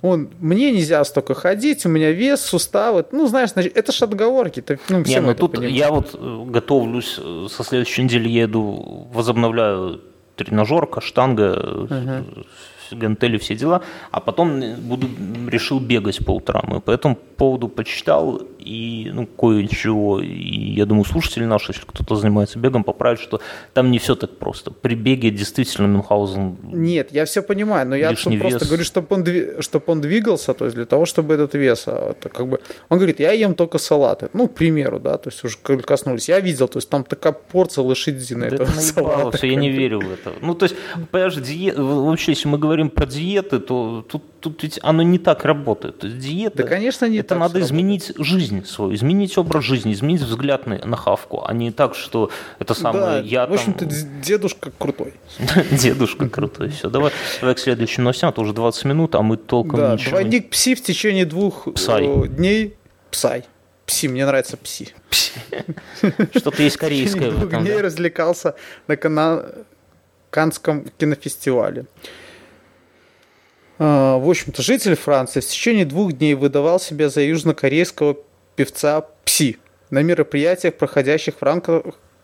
[0.00, 4.80] Он, мне нельзя столько ходить, у меня вес, суставы, ну, знаешь, это же отговорки, ты,
[4.88, 5.74] ну, Не, ну, тут понимаем.
[5.74, 10.00] я вот э, готовлюсь, э, со следующей недели еду, возобновляю
[10.36, 12.44] тренажерка, штанга, uh-huh
[12.94, 15.08] гантели, все дела, а потом буду,
[15.48, 16.76] решил бегать по утрам.
[16.76, 20.20] И по этому поводу почитал и ну, кое-чего.
[20.20, 23.40] И я думаю, слушатели наши, если кто-то занимается бегом, поправят, что
[23.74, 24.70] там не все так просто.
[24.70, 26.56] При беге действительно Мюнхгаузен...
[26.62, 28.68] Нет, я все понимаю, но я просто вес.
[28.68, 29.24] говорю, чтобы он,
[29.60, 32.60] чтобы он двигался, то есть для того, чтобы этот вес, а, это как бы...
[32.88, 34.28] Он говорит, я ем только салаты.
[34.34, 36.28] Ну, к примеру, да, то есть уже коснулись.
[36.28, 39.46] Я видел, то есть там такая порция лошадиной да этого это салата.
[39.46, 40.32] Я не верю в это.
[40.40, 40.76] Ну, то есть,
[41.44, 41.76] диет...
[41.76, 45.98] вообще, если мы говорим про диеты, то тут, тут ведь оно не так работает.
[45.98, 50.66] То диета, да, конечно, не это надо изменить жизнь свою, изменить образ жизни, изменить взгляд
[50.66, 54.20] на, на хавку, а не так, что это самое да, я В общем-то, там...
[54.20, 55.14] дедушка крутой.
[55.70, 56.70] Дедушка крутой.
[56.70, 60.10] Все, давай, давай к следующим новостям, это уже 20 минут, а мы толком да, ничего...
[60.10, 62.04] Двойник пси в течение двух Псай.
[62.04, 62.76] Э, дней.
[63.10, 63.44] Псай.
[63.86, 64.88] Пси, мне нравится пси.
[66.34, 67.62] Что-то есть корейское в этом.
[67.64, 68.56] дней развлекался
[68.88, 69.46] на
[70.30, 71.86] Канском кинофестивале.
[73.84, 78.16] А, в общем-то, житель Франции в течение двух дней выдавал себя за южнокорейского
[78.54, 79.58] певца Пси
[79.90, 81.82] на мероприятиях, проходящих в рамках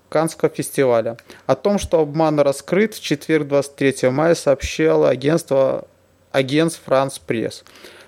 [0.09, 1.17] Канского фестиваля.
[1.47, 5.89] О том, что обман раскрыт, в четверг 23 мая сообщало агентство
[6.31, 7.65] Агентс Франс Пресс.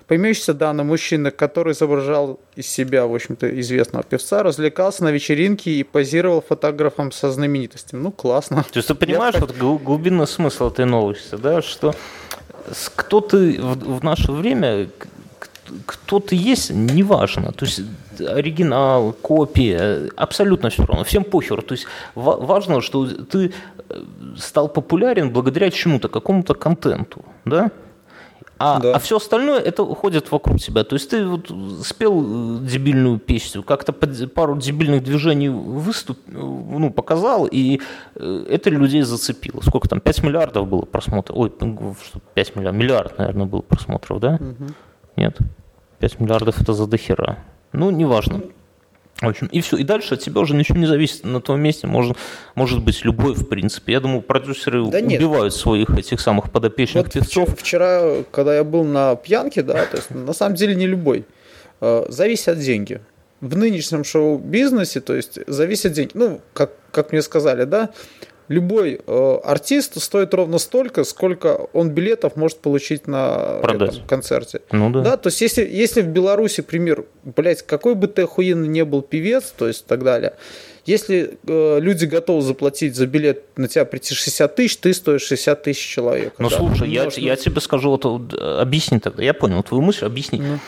[0.07, 5.71] По имеющимся данным, мужчина, который изображал из себя, в общем-то, известного певца, развлекался на вечеринке
[5.71, 8.01] и позировал фотографом со знаменитостями.
[8.01, 8.63] Ну, классно.
[8.71, 9.41] То есть ты понимаешь, Я...
[9.41, 11.93] вот глубинный смысл этой новости, да, что
[12.95, 14.87] кто ты в, в наше время,
[15.85, 17.51] кто ты есть, неважно.
[17.51, 17.81] То есть
[18.19, 21.61] оригинал, копия, абсолютно все равно, всем похер.
[21.61, 23.53] То есть важно, что ты
[23.89, 24.03] э,
[24.37, 27.71] стал популярен благодаря чему-то, какому-то контенту, да?
[28.63, 28.95] А, да.
[28.95, 30.83] а все остальное это уходит вокруг тебя.
[30.83, 31.51] То есть ты вот
[31.83, 37.81] спел э, дебильную песню, как-то пару дебильных движений выступ, ну, показал, и
[38.15, 39.61] э, это людей зацепило.
[39.61, 39.99] Сколько там?
[39.99, 41.37] 5 миллиардов было просмотров.
[41.37, 42.81] Ой, ну, что 5 миллиардов?
[42.81, 44.35] Миллиард, наверное, было просмотров, да?
[44.35, 44.71] Угу.
[45.15, 45.37] Нет.
[45.99, 47.39] 5 миллиардов это за дохера.
[47.73, 48.41] Ну, неважно.
[49.19, 49.77] В общем, и все.
[49.77, 51.23] И дальше от тебя уже ничего не зависит.
[51.25, 52.17] На твоем месте может,
[52.55, 53.93] может быть любой, в принципе.
[53.93, 57.49] Я думаю, продюсеры да убивают своих этих самых подопечных вот певцов.
[57.59, 61.25] Вчера, когда я был на пьянке, да, то есть на самом деле не любой.
[61.81, 63.01] Э, зависят деньги.
[63.41, 66.11] В нынешнем шоу-бизнесе, то есть зависят деньги.
[66.13, 67.89] Ну, как, как мне сказали, да,
[68.51, 74.61] любой э, артист стоит ровно столько, сколько он билетов может получить на этом концерте.
[74.71, 75.01] Ну да.
[75.01, 79.01] Да, то есть если, если в Беларуси, пример, блядь, какой бы ты охуенный не был
[79.01, 80.33] певец, то есть так далее,
[80.85, 85.63] если э, люди готовы заплатить за билет на тебя прийти 60 тысяч, ты стоишь 60
[85.63, 86.33] тысяч человек.
[86.37, 86.57] Ну да?
[86.57, 90.41] слушай, я, Может, я тебе скажу, вот, объясни тогда, я понял твою мысль, объясни.
[90.41, 90.59] Ну.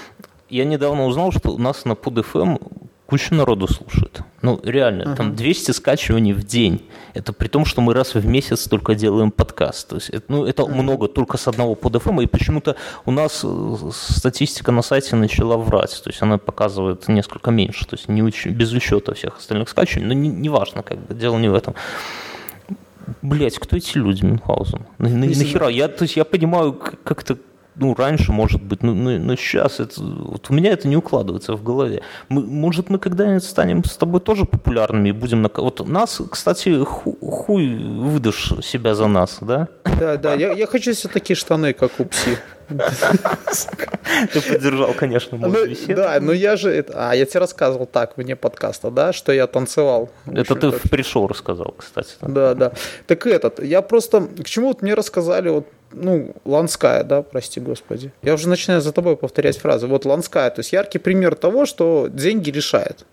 [0.49, 2.59] Я недавно узнал, что у нас на PodFM
[3.05, 4.21] куча народу слушает.
[4.41, 5.15] Ну, реально, uh-huh.
[5.15, 6.81] там 200 скачиваний в день.
[7.13, 9.89] Это при том, что мы раз в месяц только делаем подкаст.
[9.89, 10.73] То есть, это, ну, это uh-huh.
[10.73, 15.57] много только с одного под FM, и почему-то у нас э, статистика на сайте начала
[15.57, 16.01] врать.
[16.03, 20.07] То есть она показывает несколько меньше, то есть не уч- без учета всех остальных скачиваний.
[20.07, 21.75] Но неважно, не, важно, как бы, дело не в этом.
[23.21, 24.85] Блять, кто эти люди, Мюнхгаузен?
[24.97, 25.67] На, на, нахера?
[25.67, 27.37] Я, то есть я понимаю, как это
[27.75, 31.53] ну, раньше, может быть, но, но, но сейчас это, вот у меня это не укладывается
[31.53, 32.01] в голове.
[32.29, 35.41] Мы, может, мы когда-нибудь станем с тобой тоже популярными и будем...
[35.41, 35.49] На...
[35.55, 39.67] Вот нас, кстати, ху, хуй выдашь себя за нас, да?
[39.99, 42.37] Да, да, я, я хочу себе такие штаны, как у пси.
[44.33, 45.95] Ты поддержал, конечно, мою ну, беседу.
[45.95, 46.85] Да, но я же...
[46.93, 50.09] А, я тебе рассказывал так, вне подкаста, да, что я танцевал.
[50.25, 52.15] Это ты в пришел рассказал, кстати.
[52.21, 52.73] Да, да.
[53.07, 54.21] Так этот, я просто...
[54.21, 58.11] К чему вот мне рассказали вот ну, Ланская, да, прости господи.
[58.21, 59.87] Я уже начинаю за тобой повторять фразы.
[59.87, 63.05] Вот Ланская, то есть яркий пример того, что деньги решают.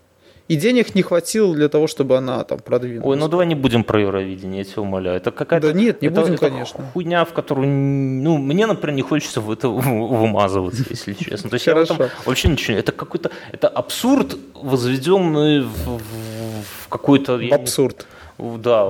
[0.47, 3.07] И денег не хватило для того, чтобы она там продвинулась.
[3.07, 5.15] Ой, ну давай не будем про Евровидение, я тебя умоляю.
[5.15, 5.67] Это какая-то...
[5.67, 6.83] Да нет, не это, будем, это конечно.
[6.93, 7.69] хуйня, в которую...
[7.69, 11.49] Ну, мне, например, не хочется в это вымазываться, если честно.
[11.49, 11.85] То есть я
[12.25, 12.77] вообще ничего...
[12.77, 13.31] Это какой-то...
[13.53, 17.39] Это абсурд, возведенный в, в какой-то...
[17.51, 18.05] Абсурд.
[18.41, 18.89] Да.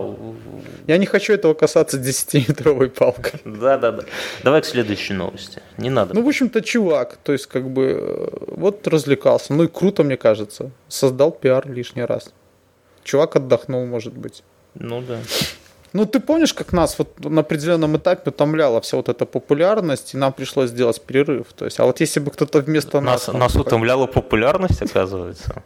[0.88, 3.42] Я не хочу этого касаться 10-метровой палкой.
[3.44, 4.04] Да, да, да.
[4.44, 5.62] Давай к следующей новости.
[5.78, 6.14] Не надо.
[6.14, 9.54] Ну, в общем-то, чувак, то есть, как бы, э, вот развлекался.
[9.54, 10.72] Ну и круто, мне кажется.
[10.88, 12.32] Создал пиар лишний раз.
[13.04, 14.44] Чувак отдохнул, может быть.
[14.76, 15.20] Ну да.
[15.94, 20.18] Ну, ты помнишь, как нас вот на определенном этапе утомляла вся вот эта популярность, и
[20.18, 21.48] нам пришлось сделать перерыв?
[21.54, 23.28] То есть, а вот если бы кто-то вместо нас...
[23.28, 25.64] Нас, нас утомляла популярность, оказывается?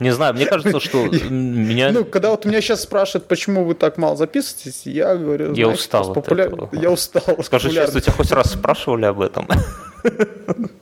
[0.00, 1.92] Не знаю, мне кажется, что меня...
[1.92, 5.54] Ну, когда вот меня сейчас спрашивают, почему вы так мало записываетесь, я говорю...
[5.54, 6.68] Я устал от этого.
[6.72, 9.48] Я устал Скажи честно, тебя хоть раз спрашивали об этом?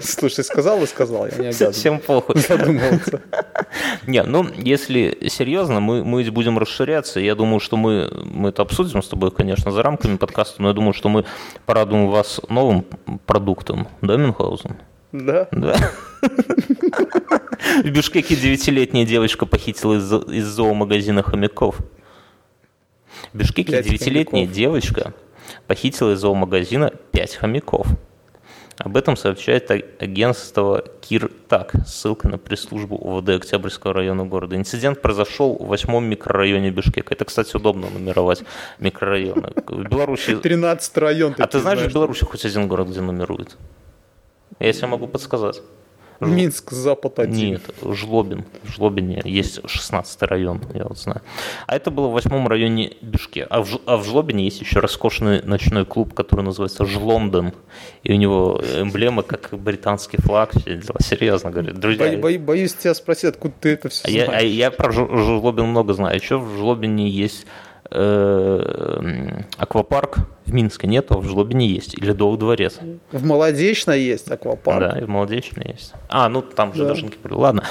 [0.00, 1.72] Слушай, сказал и сказал, я не обязан.
[1.72, 2.38] Всем похуй.
[2.38, 3.22] Задумывался.
[4.06, 7.20] Не, ну, если серьезно, мы, мы будем расширяться.
[7.20, 10.74] Я думаю, что мы, мы это обсудим с тобой, конечно, за рамками подкаста, но я
[10.74, 11.24] думаю, что мы
[11.66, 12.84] порадуем вас новым
[13.26, 14.76] продуктом, да, Мюнхгаузен?
[15.12, 15.48] Да.
[15.50, 15.76] Да.
[17.82, 21.78] В Бишкеке девятилетняя девочка похитила из, из зоомагазина хомяков.
[23.32, 25.14] В Бишкеке девятилетняя девочка
[25.66, 27.86] похитила из зоомагазина пять хомяков.
[28.78, 34.54] Об этом сообщает агентство Кир Так, ссылка на пресс-службу УВД Октябрьского района города.
[34.54, 37.14] Инцидент произошел в восьмом микрорайоне Бишкека.
[37.14, 38.42] Это, кстати, удобно нумеровать
[38.78, 39.52] микрорайоны.
[39.66, 40.36] В Беларуси...
[40.42, 41.34] 13 район.
[41.38, 43.56] А ты знаешь, в Беларуси хоть один город, где нумеруют?
[44.60, 45.62] Я себе могу подсказать.
[46.20, 47.52] Минск, Запад один.
[47.52, 48.44] Нет, Жлобин.
[48.62, 51.22] В Жлобине есть 16 район, я вот знаю.
[51.66, 53.44] А это было в восьмом районе Бишке.
[53.44, 57.52] А в, а в Жлобине есть еще роскошный ночной клуб, который называется Жлондон.
[58.02, 60.52] И у него эмблема как британский флаг.
[61.00, 61.74] Серьезно говорю.
[61.74, 64.28] Друзья, Бо, бо, боюсь тебя спросить, откуда ты это все а знаешь.
[64.28, 66.16] Я, а я про Жлобин много знаю.
[66.16, 67.46] Еще в Жлобине есть
[67.96, 71.94] э, аквапарк в Минске нет, а в Жлобине есть.
[71.94, 72.78] Или Долг дворец.
[73.10, 74.80] В Молодечной есть аквапарк.
[74.80, 75.92] Да, и в Молодечной есть.
[76.08, 76.88] А, ну там же да.
[76.90, 77.64] даже Ладно.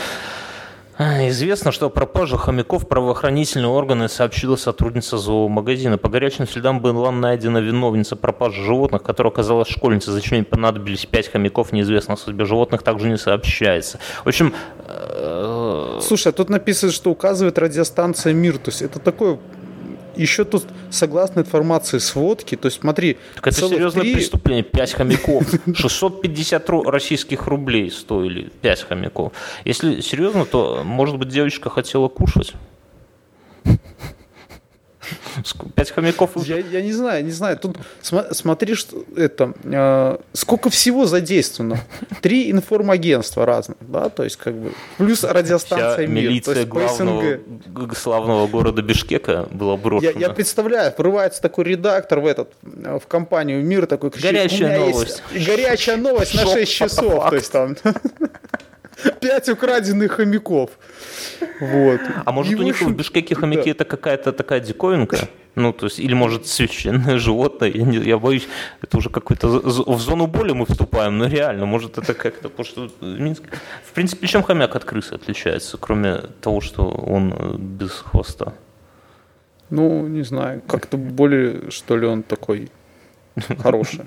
[0.98, 5.98] А, известно, что о пропаже хомяков правоохранительные органы сообщила сотрудница зоомагазина.
[5.98, 10.14] По горячим следам была найдена виновница пропажи животных, которая оказалась школьницей.
[10.14, 12.14] Зачем ей понадобились пять хомяков, неизвестно.
[12.14, 14.00] О судьбе животных также не сообщается.
[14.24, 14.54] В общем...
[14.88, 18.58] Э, Слушай, а тут написано, что указывает радиостанция «Мир».
[18.58, 19.38] То есть это такое
[20.16, 23.18] еще тут, согласно информации сводки, то есть смотри...
[23.36, 24.16] Так это серьезное три...
[24.16, 25.44] преступление, 5 хомяков.
[25.76, 29.34] 650 российских рублей стоили 5 хомяков.
[29.66, 32.54] Если серьезно, то, может быть, девочка хотела кушать?
[35.76, 36.32] Пять хомяков.
[36.46, 37.58] Я, я не знаю, не знаю.
[37.58, 41.80] Тут см, смотри, что это э, сколько всего задействовано.
[42.22, 46.30] Три информагентства разных, да, то есть как бы плюс радиостанция Вся Мир.
[46.30, 47.40] Милиция главного
[47.96, 50.12] славного города Бишкека была брошена.
[50.12, 55.24] Я, я представляю, врывается такой редактор в этот в компанию Мир такой кричит, горячая новость.
[55.34, 57.76] Есть горячая новость на 6 часов, то есть там.
[59.20, 60.72] Пять украденных хомяков.
[61.60, 62.02] Вот.
[62.26, 63.72] А может и у них в Бишкеке хомяки да.
[63.72, 65.30] это какая-то такая диковинка?
[65.56, 68.48] Ну, то есть, или может священное животное, я, не, я боюсь,
[68.82, 72.92] это уже какой-то в зону боли мы вступаем, но реально, может это как-то, потому что
[73.02, 73.44] Минск,
[73.86, 78.54] в принципе, чем хомяк от крысы отличается, кроме того, что он э, без хвоста?
[79.70, 82.70] Ну, не знаю, как-то более, что ли, он такой
[83.60, 84.06] хорошее.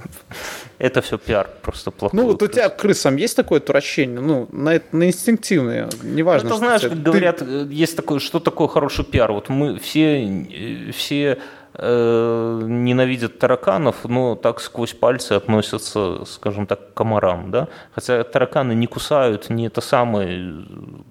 [0.79, 2.19] Это все пиар, просто плохой.
[2.19, 4.21] Ну, вот у тебя крысам есть такое отвращение?
[4.21, 6.49] Ну, на, на инстинктивное, неважно.
[6.49, 9.33] Ну, ты знаешь, как говорят, есть такое, что такое хороший пиар.
[9.33, 11.39] Вот мы все, э, все
[11.75, 17.69] э, ненавидят тараканов, но так сквозь пальцы относятся, скажем так, к комарам, да?
[17.93, 20.65] Хотя тараканы не кусают, не это самое,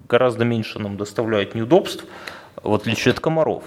[0.08, 2.04] гораздо меньше нам доставляют неудобств,
[2.62, 3.64] в отличие от комаров.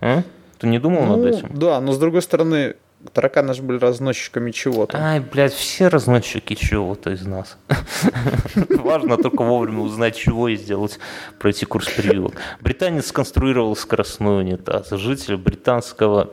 [0.00, 0.22] А?
[0.58, 1.50] Ты не думал Ну, над этим?
[1.58, 2.76] да, но с другой стороны,
[3.12, 4.98] тараканы же были разносчиками чего-то.
[4.98, 7.56] Ай, блядь, все разносчики чего-то из нас.
[8.54, 10.98] Важно только вовремя узнать, чего и сделать,
[11.38, 12.34] пройти курс прививок.
[12.60, 14.90] Британец сконструировал скоростной унитаз.
[14.90, 16.30] Житель британского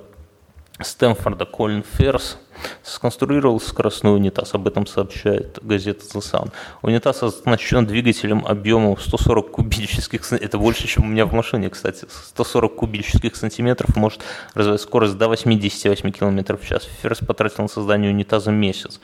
[0.84, 2.38] Стэнфорда Колин Ферс
[2.84, 4.54] сконструировал скоростной унитаз.
[4.54, 6.52] Об этом сообщает газета The Sun.
[6.82, 10.32] Унитаз оснащен двигателем объемом 140 кубических.
[10.32, 12.06] Это больше, чем у меня в машине, кстати.
[12.28, 14.22] 140 кубических сантиметров может
[14.54, 16.88] развивать скорость до 88 км в час.
[17.02, 19.00] Ферс потратил на создание унитаза месяц.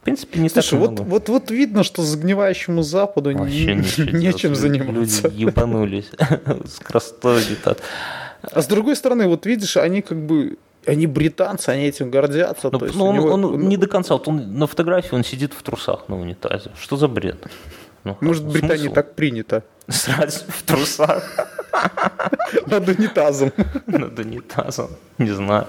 [0.00, 1.08] В принципе, не Слушай, так вот, много.
[1.08, 5.28] вот, вот видно, что загнивающему Западу Вообще не- нечем заниматься.
[5.28, 6.10] Люди ебанулись.
[6.76, 7.78] Скоростной унитаз.
[8.42, 12.70] А с другой стороны, вот видишь, они как бы, они британцы, они этим гордятся.
[12.72, 14.14] Ну, то есть ну, у он, него- он не до конца.
[14.14, 16.70] Вот он на фотографии он сидит в трусах на унитазе.
[16.80, 17.46] Что за бред?
[18.04, 18.94] Ну, Может, в Британии смысл?
[18.94, 19.62] так принято.
[19.88, 21.24] Срать в трусах
[22.66, 23.52] Над унитазом.
[23.86, 24.90] над унитазом.
[25.18, 25.66] Не знаю.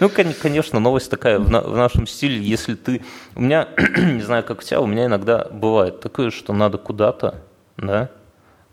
[0.00, 2.40] Ну, кон- конечно, новость такая в, на- в нашем стиле.
[2.40, 3.02] Если ты...
[3.34, 7.34] У меня, не знаю, как у тебя, у меня иногда бывает такое, что надо куда-то,
[7.76, 8.08] да,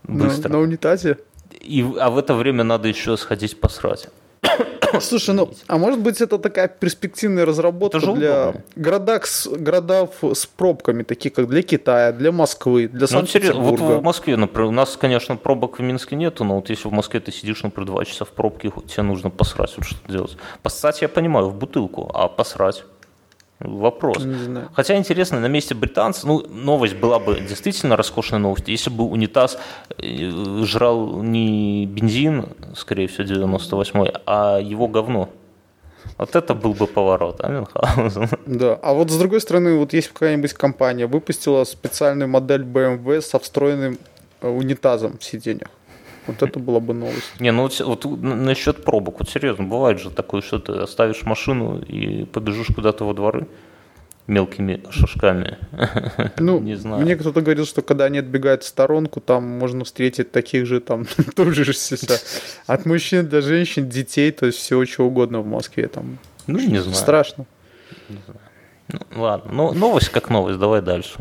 [0.03, 0.49] На, быстро.
[0.49, 1.17] на унитазе.
[1.59, 4.07] И, а в это время надо еще сходить посрать.
[5.01, 8.53] Слушай, ну, а может быть это такая перспективная разработка Это для
[9.25, 13.99] с, городов с пробками, таких как для Китая, для Москвы, для Ну, серьезно, вот Санкт-Петербурга.
[13.99, 17.19] в Москве, например, у нас, конечно, пробок в Минске нету, но вот если в Москве
[17.19, 20.37] ты сидишь, например, два часа в пробке, тебе нужно посрать, вот что делать.
[20.63, 22.83] Поссать я понимаю, в бутылку, а посрать?
[23.59, 24.25] Вопрос.
[24.73, 29.57] Хотя интересно, на месте британцев, ну, новость была бы действительно роскошной новостью, если бы унитаз
[29.97, 30.31] э,
[30.63, 32.45] жрал не бензин,
[32.75, 35.29] скорее всего, 98-й, а его говно.
[36.17, 38.29] Вот это был бы поворот, а Мюнхгаузен?
[38.45, 43.39] Да, а вот с другой стороны, вот есть какая-нибудь компания выпустила специальную модель BMW со
[43.39, 43.97] встроенным
[44.41, 45.69] э, унитазом в сиденьях.
[46.29, 47.39] Вот это была бы новость.
[47.39, 51.79] Не, ну вот, вот насчет пробок, вот серьезно, бывает же такое, что ты оставишь машину
[51.81, 53.47] и побежишь куда-то во дворы
[54.27, 55.57] мелкими шажками.
[56.37, 57.01] Ну, Не знаю.
[57.01, 61.05] мне кто-то говорил, что когда они отбегают в сторонку, там можно встретить таких же там
[61.35, 61.97] тружишься
[62.67, 65.87] от мужчин до женщин, детей, то есть всего чего угодно в Москве.
[65.87, 66.95] Там Ну, не знаю.
[66.95, 67.45] страшно.
[68.91, 71.19] Ну, ладно, ну, новость как новость, давай дальше.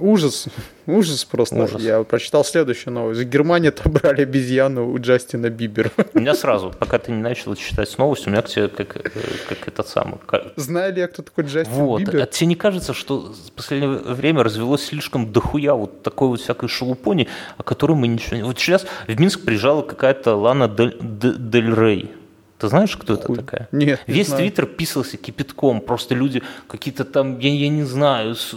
[0.00, 0.46] Ужас,
[0.86, 1.56] ужас просто.
[1.56, 1.82] Ужас.
[1.82, 3.20] Я прочитал следующую новость.
[3.20, 5.90] В Германии отобрали обезьяну у Джастина Бибера.
[6.14, 9.10] У меня сразу, пока ты не начал читать новость, у меня к тебе как, э,
[9.48, 10.18] как этот самый...
[10.26, 12.22] как- Знаю ли я, кто такой Джастин Вот, Бибер?
[12.22, 16.68] а тебе не кажется, что в последнее время развелось слишком дохуя вот такой вот всякой
[16.68, 18.42] шелупони, о которой мы ничего не...
[18.42, 22.10] Вот сейчас в Минск приезжала какая-то Лана Дель, Де- Дель Рей.
[22.60, 23.36] Ты знаешь, кто это Хуй.
[23.36, 23.68] такая?
[23.72, 24.42] Нет, не Весь знаю.
[24.42, 28.54] твиттер писался кипятком, просто люди какие-то там, я, я не знаю, с-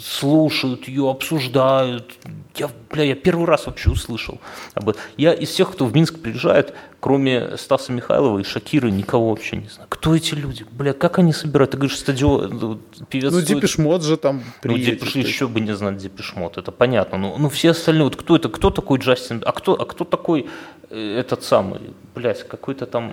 [0.00, 2.12] слушают ее, обсуждают.
[2.54, 4.40] Я, бля, я первый раз вообще услышал
[4.74, 5.00] об этом.
[5.16, 6.74] Я из всех, кто в Минск приезжает,
[7.06, 9.86] кроме Стаса Михайлова и Шакиры, никого вообще не знаю.
[9.88, 10.66] Кто эти люди?
[10.72, 11.70] Бля, как они собирают?
[11.70, 14.94] Ты говоришь, стадион, ну, певец Ну, стоит- Депеш Мод же там ну, приедет.
[14.98, 15.30] Depeche, то есть.
[15.30, 17.16] еще бы не знать Depeche Mode, это понятно.
[17.18, 20.46] Ну, ну, все остальные, вот кто это, кто такой Джастин, а кто, а кто такой
[20.90, 21.78] э, этот самый,
[22.16, 23.12] блядь, какой-то там...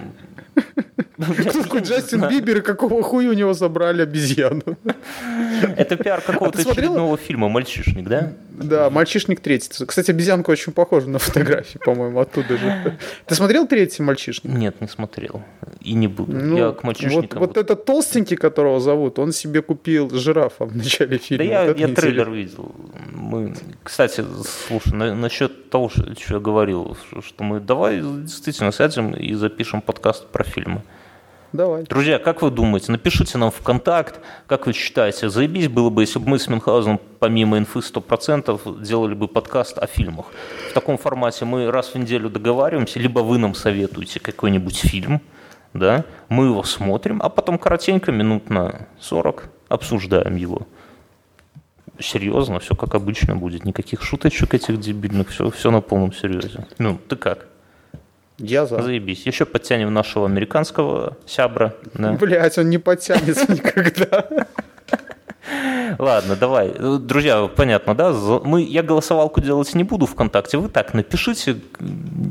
[1.18, 4.64] Кто такой Джастин Бибер и какого хуя у него забрали обезьяну?
[5.78, 6.88] Это пиар какого-то А смотрела?
[6.90, 8.34] очередного фильма «Мальчишник», да?
[8.50, 9.86] Да, мальчишник третий.
[9.86, 12.98] Кстати, обезьянка очень похожа на фотографии, по-моему, оттуда же.
[13.26, 14.54] Ты смотрел третий мальчишник?
[14.54, 15.42] Нет, не смотрел.
[15.82, 16.34] И не буду.
[16.34, 17.40] Ну, я к вот, мальчишникам...
[17.40, 21.46] вот этот толстенький, которого зовут, он себе купил жирафа в начале Да фильма.
[21.46, 22.02] я, Вот это я интересно.
[22.02, 22.76] трейлер видел.
[23.12, 24.24] Мы, кстати,
[24.68, 29.82] слушай, на- насчет того, что, я говорил, что- что мы давай действительно сядем и запишем
[29.82, 30.84] подкаст про фильмы.
[31.52, 31.84] Давай.
[31.84, 36.20] Друзья, как вы думаете, напишите нам в контакт, как вы считаете, заебись было бы, если
[36.20, 40.28] бы мы с Мюнхгаузеном помимо инфы 100% делали бы подкаст о фильмах.
[40.70, 45.22] В таком формате мы раз в неделю договариваемся, либо вы нам советуете какой-нибудь фильм,
[45.74, 50.68] да, мы его смотрим, а потом коротенько, минут на 40, обсуждаем его.
[52.00, 56.66] Серьезно, все как обычно будет, никаких шуточек этих дебильных, все, все на полном серьезе.
[56.80, 57.48] Ну, ты как?
[58.40, 58.82] Я за.
[58.82, 59.26] Заебись.
[59.26, 61.76] Еще подтянем нашего американского сябра.
[61.94, 62.14] Да.
[62.14, 64.28] Блять, он не подтянется никогда.
[66.00, 66.72] Ладно, давай.
[66.76, 68.12] Э, Друзья, понятно, да?
[68.44, 70.58] Мы, я голосовалку делать не буду ВКонтакте.
[70.58, 71.58] Вы так напишите,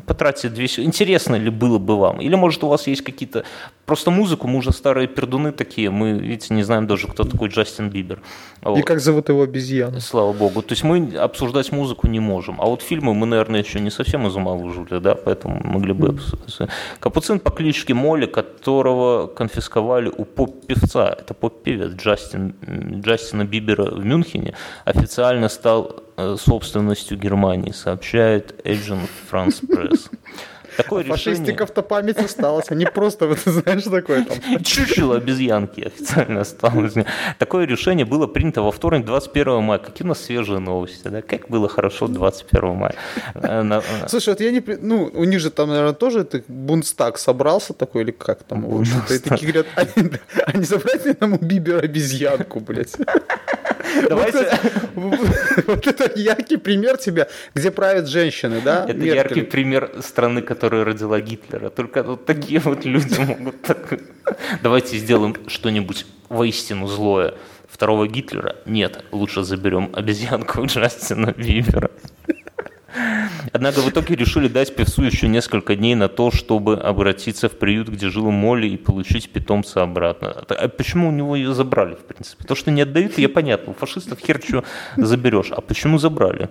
[0.06, 2.20] потратьте две Интересно ли было бы вам?
[2.20, 3.44] Или, может, у вас есть какие-то...
[3.86, 7.90] Просто музыку, мы уже старые пердуны такие, мы, видите, не знаем даже, кто такой Джастин
[7.90, 8.22] Бибер.
[8.62, 8.78] Вот.
[8.78, 10.00] И как зовут его обезьяну.
[10.00, 10.62] Слава богу.
[10.62, 12.60] То есть мы обсуждать музыку не можем.
[12.60, 16.18] А вот фильмы мы, наверное, еще не совсем из ума выжили, да, поэтому могли бы.
[17.00, 22.54] Капуцин по кличке Молли, которого конфисковали у поп-певца, это поп-певец Джастин,
[23.22, 24.54] Джастина Бибера в Мюнхене,
[24.84, 30.10] официально стал э, собственностью Германии, сообщает Agent France Press.
[30.76, 34.62] Такое Фашистиков-то память осталась, они просто, вот, знаешь, такое там...
[34.62, 36.94] Чучело обезьянки официально осталось.
[37.38, 39.78] Такое решение было принято во вторник, 21 мая.
[39.78, 41.22] Какие у нас свежие новости, да?
[41.22, 42.94] Как было хорошо 21 мая.
[43.34, 44.62] Э, Слушай, вот я не...
[44.80, 48.82] Ну, у них же там, наверное, тоже это Бунстаг собрался такой, или как там?
[48.82, 49.66] И такие говорят,
[50.46, 52.96] а не забрать ли нам у Бибера обезьянку, блядь?
[54.08, 54.58] Давайте...
[54.94, 58.84] Вот это яркий пример тебя, где правят женщины, да?
[58.88, 61.70] Это яркий пример страны, которая родила Гитлера.
[61.70, 63.98] Только вот такие вот люди могут так...
[64.62, 67.34] Давайте сделаем что-нибудь воистину злое.
[67.68, 68.56] Второго Гитлера?
[68.66, 71.90] Нет, лучше заберем обезьянку Джастина Бибера.
[73.52, 77.88] Однако в итоге решили дать певцу еще несколько дней на то, чтобы обратиться в приют,
[77.88, 80.30] где жила Молли, и получить питомца обратно.
[80.30, 82.44] А почему у него ее забрали, в принципе?
[82.44, 83.72] То, что не отдают, я понятно.
[83.72, 84.64] У фашистов хер что
[84.96, 85.50] заберешь.
[85.50, 86.48] А почему забрали?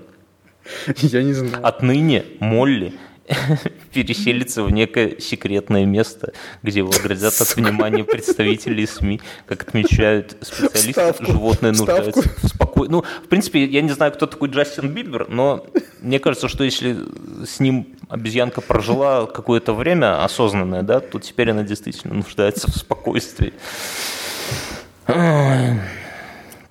[0.97, 1.65] Я не знаю.
[1.65, 2.93] Отныне Молли
[3.93, 10.91] переселится в некое секретное место, где его оградят от внимания представителей СМИ, как отмечают специалисты,
[10.91, 11.25] Ставку.
[11.25, 12.89] животное нуждается в спокой...
[12.89, 15.65] Ну, в принципе, я не знаю, кто такой Джастин Бибер, но
[16.01, 16.97] мне кажется, что если
[17.45, 23.53] с ним обезьянка прожила какое-то время осознанное, да, то теперь она действительно нуждается в спокойствии.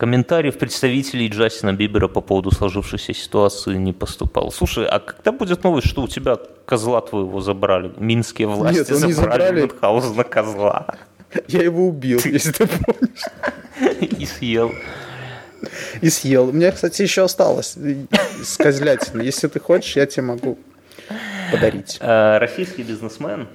[0.01, 4.51] Комментариев представителей Джастина Бибера по поводу сложившейся ситуации не поступал.
[4.51, 7.93] Слушай, а когда будет новость, что у тебя козла твоего забрали?
[7.99, 10.87] Минские власти Нет, забрали, забрали Мюнхгаузена козла.
[11.49, 13.25] Я его убил, если ты помнишь.
[14.19, 14.73] И съел.
[16.01, 16.49] И съел.
[16.49, 17.77] У меня, кстати, еще осталось
[18.43, 19.21] с козлятины.
[19.21, 20.57] Если ты хочешь, я тебе могу
[21.53, 21.99] подарить.
[22.01, 23.49] А, российский бизнесмен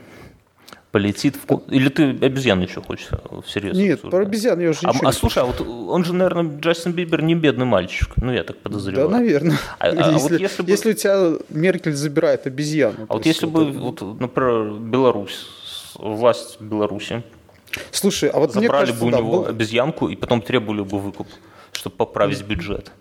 [0.95, 1.57] полетит в...
[1.67, 3.09] Или ты обезьян еще хочешь
[3.45, 3.75] всерьез?
[3.75, 7.21] Нет, про обезьян я уже а, а слушай, а вот он же, наверное, Джастин Бибер
[7.21, 8.13] не бедный мальчик.
[8.15, 9.09] Ну, я так подозреваю.
[9.09, 9.57] Да, наверное.
[9.77, 10.71] А, а, если, вот если, бы...
[10.71, 13.07] если у тебя Меркель забирает обезьяну.
[13.09, 15.45] А вот если бы, вот, например, Беларусь,
[15.95, 17.23] власть Беларуси,
[17.91, 19.47] Слушай, а вот забрали мне кажется, бы у да, него был...
[19.47, 21.27] обезьянку и потом требовали бы выкуп,
[21.73, 22.93] чтобы поправить бюджет.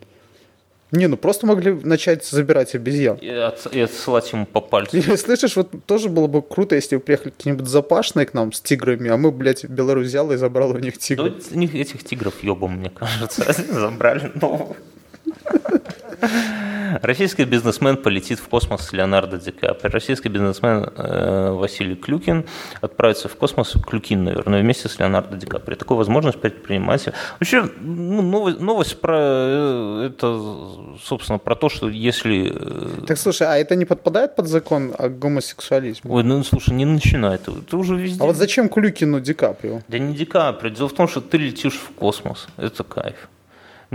[0.94, 3.16] Не, ну просто могли начать забирать обезьян.
[3.16, 4.96] И, от, и отсылать ему по пальцу.
[4.96, 8.60] И, слышишь, вот тоже было бы круто, если бы приехали какие-нибудь запашные к нам с
[8.60, 11.32] тиграми, а мы, блядь, Беларусь взял и забрал у них тигров.
[11.36, 14.76] Да, у них этих тигров ебом, мне кажется, забрали нового.
[17.02, 19.90] Российский бизнесмен полетит в космос с Леонардо Ди Капри.
[19.90, 22.44] Российский бизнесмен э, Василий Клюкин
[22.80, 25.76] отправится в космос, Клюкин, наверное, вместе с Леонардо Ди Капри.
[25.76, 27.08] Такую возможность предпринимать.
[27.40, 30.40] Вообще, ну, новость, новость про э, это,
[31.02, 32.52] собственно, про то, что если...
[32.54, 36.10] Э, так, слушай, а это не подпадает под закон о гомосексуализме?
[36.10, 37.38] Ой, ну, слушай, не начинай.
[37.38, 38.22] Ты, ты уже везде...
[38.22, 39.80] А вот зачем Клюкину Ди Каприо?
[39.88, 40.70] Да не Ди Каприо.
[40.70, 42.46] Дело в том, что ты летишь в космос.
[42.56, 43.28] Это кайф.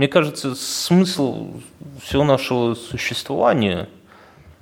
[0.00, 1.60] Мне кажется, смысл
[2.02, 3.86] всего нашего существования...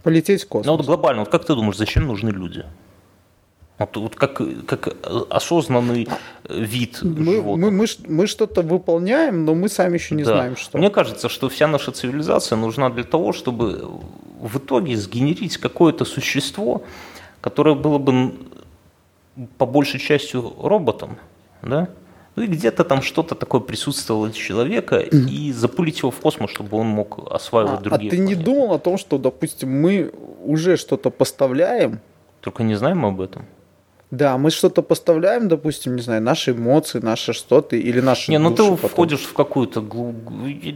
[0.02, 0.66] Полететь в космос.
[0.66, 2.64] Ну вот глобально, вот как ты думаешь, зачем нужны люди?
[3.78, 4.96] Вот, вот как, как
[5.30, 6.08] осознанный
[6.48, 7.70] вид мы, животных.
[7.70, 10.32] Мы, мы, мы что-то выполняем, но мы сами еще не да.
[10.32, 10.76] знаем, что.
[10.76, 13.88] Мне кажется, что вся наша цивилизация нужна для того, чтобы
[14.40, 16.82] в итоге сгенерить какое-то существо,
[17.40, 18.34] которое было бы
[19.56, 21.16] по большей частью роботом,
[21.62, 21.90] да?
[22.38, 25.28] Ну и где-то там что-то такое присутствовало человека, mm.
[25.28, 28.08] и запулить его в космос, чтобы он мог осваивать а, другие.
[28.08, 28.36] А ты планеты.
[28.36, 30.12] не думал о том, что, допустим, мы
[30.44, 31.98] уже что-то поставляем?
[32.40, 33.46] Только не знаем об этом.
[34.12, 38.30] Да, мы что-то поставляем, допустим, не знаю, наши эмоции, наше что-то или наши.
[38.30, 38.76] Не, ну ты потом.
[38.76, 39.84] входишь в какую-то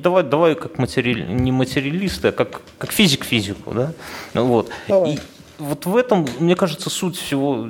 [0.03, 3.93] давай, давай как материал, не материалисты, а как как физик физику, да,
[4.35, 4.71] вот.
[4.89, 5.13] Давай.
[5.13, 5.19] И
[5.59, 7.69] вот в этом, мне кажется, суть всего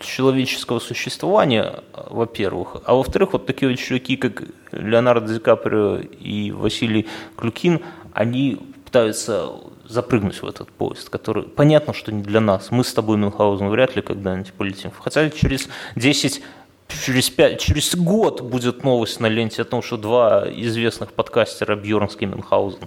[0.00, 2.76] человеческого существования, во-первых.
[2.84, 7.06] А во-вторых, вот такие вот чуваки, как Леонардо Ди Каприо и Василий
[7.36, 7.80] Клюкин,
[8.12, 9.50] они пытаются
[9.88, 12.70] запрыгнуть в этот поезд, который понятно, что не для нас.
[12.70, 14.90] Мы с тобой, Мюнхгаузен, вряд ли когда-нибудь полетим.
[14.98, 16.42] Хотя через 10
[16.86, 22.26] Через, 5, через год будет новость на ленте о том, что два известных подкастера Бьернский
[22.26, 22.80] и Мюнхгаузен.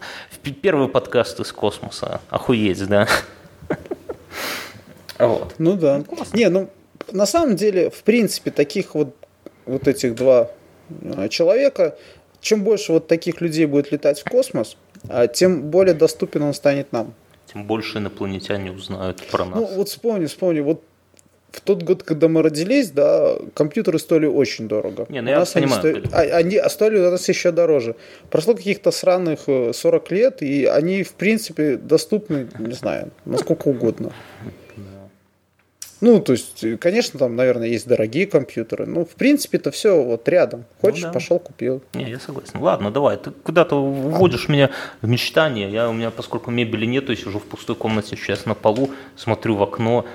[0.62, 2.22] Первый подкаст из космоса.
[2.30, 3.08] Охуеть, да?
[5.18, 5.56] Вот.
[5.58, 6.04] Ну да.
[6.10, 6.70] Ну, Не, ну
[7.12, 9.16] на самом деле, в принципе, таких вот,
[9.66, 10.50] вот этих два
[10.90, 11.98] э, человека,
[12.42, 14.78] чем больше вот таких людей будет летать в космос,
[15.10, 17.14] а тем более доступен он станет нам.
[17.52, 19.60] тем больше инопланетяне узнают про нас.
[19.60, 20.84] Ну, вот вспомни, вспомни, вот
[21.52, 25.06] в тот год, когда мы родились, да, компьютеры стоили очень дорого.
[25.10, 25.82] Не, ну я нас понимаю.
[25.82, 27.96] Они, стоили, а, они стоили у нас еще дороже.
[28.30, 29.42] Прошло каких-то сраных
[29.74, 34.12] 40 э, лет, и они, в принципе, доступны, не знаю, насколько угодно.
[36.00, 38.86] Ну, то есть, конечно, там, наверное, есть дорогие компьютеры.
[38.86, 40.66] Ну, в принципе, это все вот рядом.
[40.82, 41.14] Хочешь, ну, да.
[41.14, 41.82] пошел, купил.
[41.94, 42.60] Не, я согласен.
[42.60, 43.18] Ладно, давай.
[43.18, 44.52] Ты куда-то вводишь а.
[44.52, 44.70] меня
[45.02, 45.70] в мечтание.
[45.72, 49.56] Я у меня, поскольку мебели нет, я сижу в пустой комнате сейчас на полу, смотрю
[49.56, 50.06] в окно,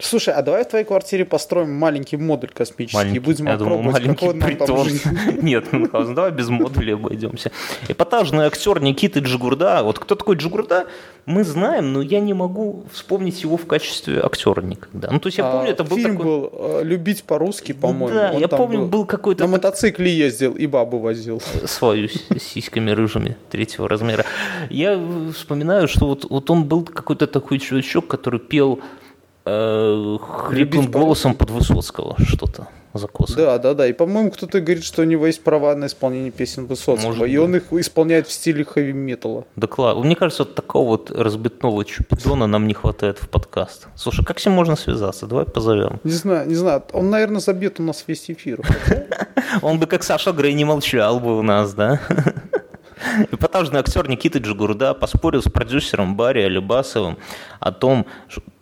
[0.00, 3.82] Слушай, а давай в твоей квартире построим маленький модуль космический маленький, и будем я думал,
[3.82, 4.86] маленький притон.
[5.42, 7.50] Нет, Мюнхгаузен, давай без модуля обойдемся.
[7.88, 9.82] Эпатажный актер Никиты Джигурда.
[9.82, 10.86] Вот кто такой Джигурда,
[11.26, 15.10] мы знаем, но я не могу вспомнить его в качестве актера никогда.
[15.10, 16.26] Ну, то есть я а, помню, это был фильм такой...
[16.26, 18.14] был э, «Любить по-русски», по-моему.
[18.14, 19.44] Да, я помню, был, какой-то...
[19.44, 21.42] На мотоцикле ездил и бабу возил.
[21.66, 24.24] Свою с сиськами рыжими третьего размера.
[24.70, 24.98] Я
[25.34, 28.80] вспоминаю, что вот, вот он был какой-то такой чувачок, который пел
[30.48, 33.36] хриплым голосом под Высоцкого что-то закосы.
[33.36, 33.86] Да, да, да.
[33.86, 37.08] И, по-моему, кто-то говорит, что у него есть права на исполнение песен Высоцкого.
[37.08, 39.44] Может и он их исполняет в стиле хэви-металла.
[39.56, 39.96] Да класс.
[39.98, 43.88] Мне кажется, вот такого вот разбитного чупидона нам не хватает в подкаст.
[43.94, 45.26] Слушай, как с ним можно связаться?
[45.26, 46.00] Давай позовем.
[46.04, 46.82] Не знаю, не знаю.
[46.92, 48.60] Он, наверное, забьет у нас весь эфир.
[49.62, 52.00] Он бы, как Саша Грей, не молчал бы у нас, да?
[53.30, 57.16] Эпатажный актер Никита Джигурда поспорил с продюсером Барри Алибасовым
[57.60, 58.06] о том,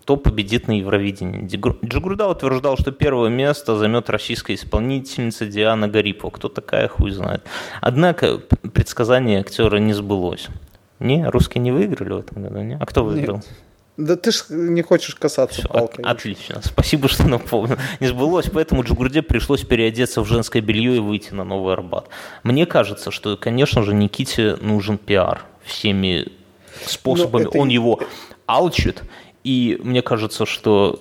[0.07, 1.49] кто победит на Евровидении.
[1.85, 6.31] Джигурда утверждал, что первое место займет российская исполнительница Диана Гарипова.
[6.31, 7.43] Кто такая, хуй знает.
[7.81, 8.39] Однако
[8.73, 10.47] предсказание актера не сбылось.
[11.01, 12.79] Не, русские не выиграли в этом году, не?
[12.81, 13.39] А кто выиграл?
[13.39, 13.47] Нет.
[13.97, 16.05] Да ты ж не хочешь касаться Все, палкой.
[16.05, 16.61] От, отлично.
[16.63, 17.77] Спасибо, что напомнил.
[17.99, 22.11] Не сбылось, поэтому Джигурде пришлось переодеться в женское белье и выйти на Новый Арбат.
[22.45, 26.29] Мне кажется, что, конечно же, Никите нужен пиар всеми
[26.85, 27.49] способами.
[27.49, 27.59] Это...
[27.59, 27.99] Он его
[28.47, 29.03] алчит,
[29.47, 30.99] и мне кажется, что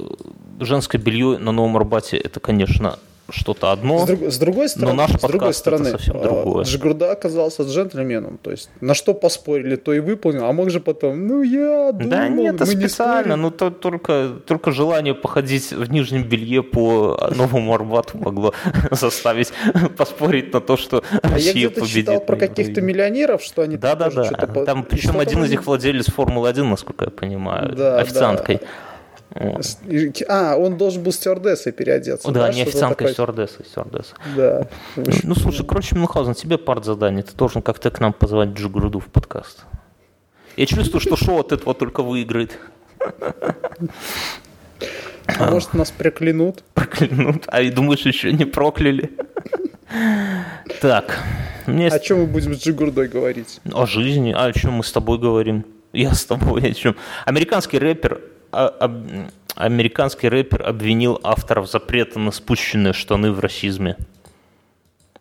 [0.60, 4.00] женское белье на Новом Арбате это, конечно, что-то одно.
[4.00, 6.64] С, друг, с другой стороны, но наш с другой стороны, это совсем другое.
[6.64, 11.28] Джигурда оказался джентльменом, то есть на что поспорили, то и выполнил, а мог же потом,
[11.28, 16.24] ну я думал, Да нет, это специально, ну то только, только желание походить в нижнем
[16.24, 18.54] белье по Новому Арбату могло
[18.92, 19.52] заставить
[19.98, 21.90] поспорить на то, что а Россия я победит.
[21.90, 24.30] читал про каких-то миллионеров, что они да, да, да.
[24.66, 28.58] Там, причем один из них владелец Формулы-1, насколько я понимаю, официанткой.
[28.58, 28.68] Да.
[29.36, 32.32] А, он должен был стюардессой переодеться.
[32.32, 34.16] Да, да не официанткой, стюардессой, стюардесса.
[34.36, 34.68] Да.
[34.96, 37.24] Ну, слушай, короче, Мюнхгаузен, тебе парт задание.
[37.24, 39.66] Ты должен как-то к нам позвать Джигуруду в подкаст.
[40.56, 42.58] Я чувствую, что шоу от этого только выиграет.
[45.28, 46.64] А может, нас проклянут?
[46.74, 47.44] Проклянут.
[47.48, 49.12] А и думаешь, еще не прокляли?
[50.82, 51.20] Так.
[51.66, 51.88] Мне...
[51.90, 53.60] О чем мы будем с Джигурдой говорить?
[53.74, 54.32] О жизни.
[54.32, 55.66] А о чем мы с тобой говорим?
[55.92, 56.96] Я с тобой о чем?
[57.26, 58.35] Американский рэпер а,
[59.56, 63.98] американский рэпер обвинил авторов запрета на спущенные штаны в расизме.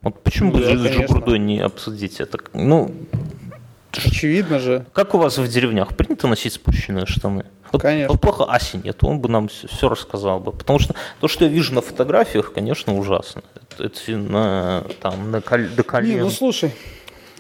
[0.03, 2.39] Вот почему ну, бы да, Джигурдой не обсудить это?
[2.53, 2.95] Ну,
[3.93, 4.87] Очевидно же.
[4.93, 7.47] Как у вас в деревнях принято носить спущенные штаны?
[7.71, 8.13] Вот, конечно.
[8.13, 10.53] Вот плохо Аси нет, он бы нам все, все рассказал бы.
[10.53, 13.43] Потому что то, что я вижу на фотографиях, конечно, ужасно.
[13.55, 16.17] Это, это на, там, на коль, до колен.
[16.17, 16.73] Не, ну слушай,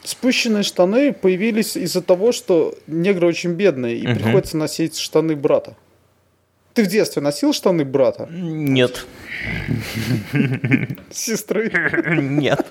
[0.04, 4.16] Спущенные штаны появились из-за того, что негры очень бедные, и угу.
[4.16, 5.76] приходится носить штаны брата.
[6.74, 8.28] Ты в детстве носил штаны брата?
[8.30, 9.06] Нет.
[11.10, 11.70] Сестры?
[12.20, 12.66] Нет.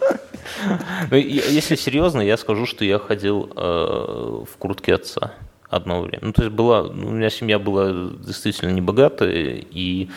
[1.10, 5.34] Ну, если серьезно, я скажу, что я ходил э, в куртке отца
[5.70, 6.20] одно время.
[6.22, 10.10] Ну, то есть была, у меня семья была действительно небогатая, и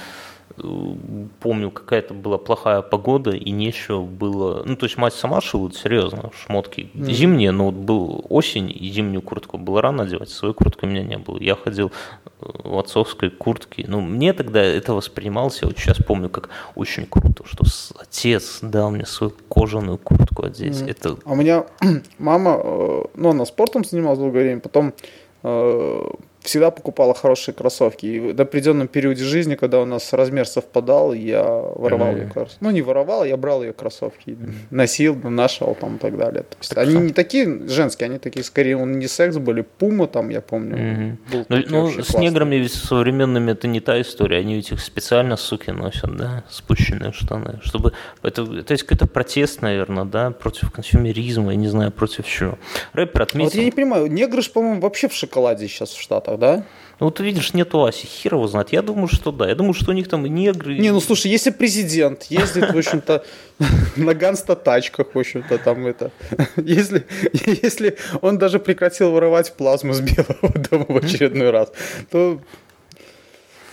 [1.41, 4.63] помню, какая-то была плохая погода, и нечего было...
[4.65, 7.11] Ну, то есть мать сама шила, серьезно, шмотки mm.
[7.11, 11.03] зимние, но вот был осень, и зимнюю куртку было рано одевать, свою куртку у меня
[11.03, 11.39] не было.
[11.39, 11.93] Я ходил
[12.41, 13.85] э, в отцовской куртке.
[13.87, 17.65] Ну, мне тогда это воспринималось, я вот сейчас помню, как очень круто, что
[18.01, 20.81] отец дал мне свою кожаную куртку одеть.
[20.81, 20.91] Mm.
[20.91, 21.17] Это...
[21.25, 21.67] А у меня
[22.19, 24.95] мама, э, ну, она спортом занималась долгое время, потом
[25.43, 26.03] э,
[26.47, 28.07] всегда покупала хорошие кроссовки.
[28.07, 32.23] И в определенном периоде жизни, когда у нас размер совпадал, я воровал mm-hmm.
[32.23, 32.59] ее кроссовки.
[32.61, 34.55] Ну, не воровал, я брал ее кроссовки, mm-hmm.
[34.71, 36.43] носил, нашел там и так далее.
[36.43, 37.01] То есть, так они что?
[37.01, 40.77] не такие женские, они такие, скорее, он не секс были, пума там, я помню.
[40.77, 41.47] Mm-hmm.
[41.49, 42.21] ну, ну с классный.
[42.23, 47.61] неграми современными это не та история, они ведь их специально, суки, носят, да, спущенные штаны,
[47.63, 47.93] чтобы,
[48.23, 52.59] это, то есть какой-то протест, наверное, да, против консюмеризма, я не знаю, против чего.
[52.93, 53.49] Рэпер отметил...
[53.49, 56.41] А вот я не понимаю, негры же, по-моему, вообще в шоколаде сейчас в Штатах Штатах,
[56.41, 56.65] да?
[56.99, 58.73] Ну, вот видишь, нету Аси, хер его знает.
[58.73, 59.47] Я думаю, что да.
[59.47, 60.79] Я думаю, что у них там и негры.
[60.79, 63.23] Не, ну слушай, если президент ездит, в общем-то,
[63.97, 66.11] на ганста-тачках, в общем-то, там это...
[66.57, 67.07] Если,
[67.45, 71.71] если он даже прекратил воровать плазму с Белого дома в очередной раз,
[72.11, 72.41] то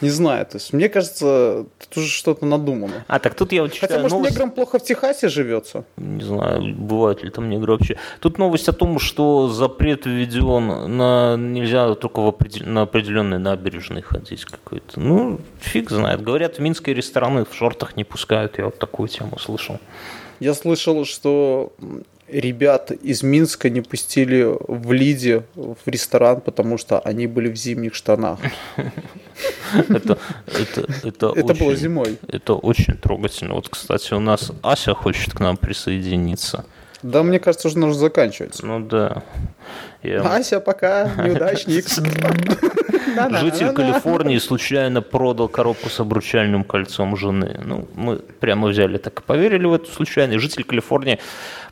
[0.04, 3.06] не знаю, то есть мне кажется, тут уже что-то надумано.
[3.08, 4.34] А, так тут я вот Хотя, читаю может, новость.
[4.36, 5.86] неграм плохо в Техасе живется?
[5.98, 7.98] Не знаю, бывают ли там негры вообще.
[8.20, 14.02] Тут новость о том, что запрет введен на нельзя только в определ- на определенной набережной
[14.02, 15.00] ходить какой-то.
[15.00, 16.22] Ну, фиг знает.
[16.22, 18.58] Говорят, в минские рестораны в шортах не пускают.
[18.58, 19.80] Я вот такую тему слышал.
[20.40, 21.72] Я слышал, что
[22.34, 27.94] ребят из Минска не пустили в Лиде в ресторан, потому что они были в зимних
[27.96, 28.40] штанах.
[29.90, 30.18] Это,
[30.48, 32.18] это, это, Это было зимой.
[32.28, 33.56] Это очень трогательно.
[33.56, 36.66] Вот, кстати, у нас Ася хочет к нам присоединиться.
[37.02, 38.60] Да, мне кажется, уже нужно заканчивать.
[38.64, 39.24] Ну да.
[40.04, 41.86] Я- Ася, пока, неудачник.
[43.40, 47.60] Житель Калифорнии случайно продал коробку с обручальным кольцом жены.
[47.64, 50.42] Ну, мы прямо взяли так и поверили в эту случайность.
[50.42, 51.20] Житель Калифорнии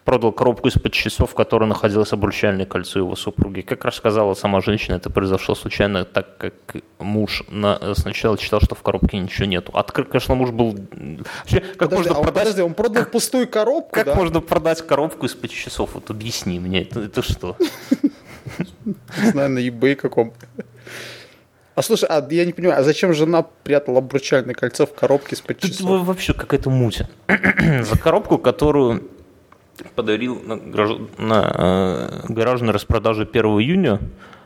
[0.04, 3.62] продал коробку из-под часов, в которой находилось обручальное кольцо его супруги.
[3.62, 6.54] Как рассказала сама женщина, это произошло случайно, так как
[7.00, 9.72] муж на- сначала считал, что в коробке ничего нету.
[9.76, 10.72] Открыт, конечно, муж был...
[10.74, 12.44] Вообще, как Подожди, можно а он, продать...
[12.44, 14.16] подожди, он продал пустую коробку, Как да?
[14.16, 15.92] можно продать коробку из-под часов?
[15.94, 17.56] Вот объясни мне, это, это что?
[18.88, 20.34] Не знаю, на eBay каком.
[21.76, 25.60] А слушай, а я не понимаю, а зачем жена прятала обручальное кольцо в коробке из-под
[25.60, 25.90] Тут часов?
[25.90, 27.02] во- вообще какая-то муть.
[27.82, 29.04] За коробку, которую
[29.96, 34.00] подарил на, гараж- на, э, гаражной распродаже 1 июня,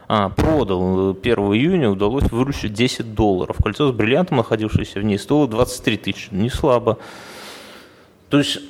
[0.08, 3.58] а, продал э, 1 июня, удалось выручить 10 долларов.
[3.62, 6.30] Кольцо с бриллиантом, находившееся в ней, стоило 23 тысячи.
[6.32, 7.00] Не слабо.
[8.30, 8.60] То есть,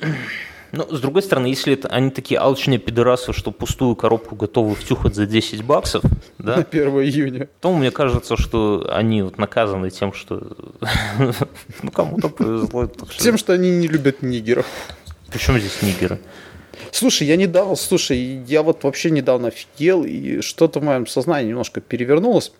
[0.72, 5.14] ну, с другой стороны, если это, они такие алчные пидорасы, что пустую коробку готовы втюхать
[5.14, 6.02] за 10 баксов,
[6.38, 7.48] да, На 1 июня.
[7.60, 10.56] то мне кажется, что они вот наказаны тем, что
[11.82, 12.90] ну, кому-то повезло.
[13.18, 14.66] Тем, что они не любят нигеров.
[15.30, 16.18] Причем здесь нигеры?
[16.92, 21.80] Слушай, я недавно, слушай, я вот вообще недавно офигел, и что-то в моем сознании немножко
[21.80, 22.52] перевернулось.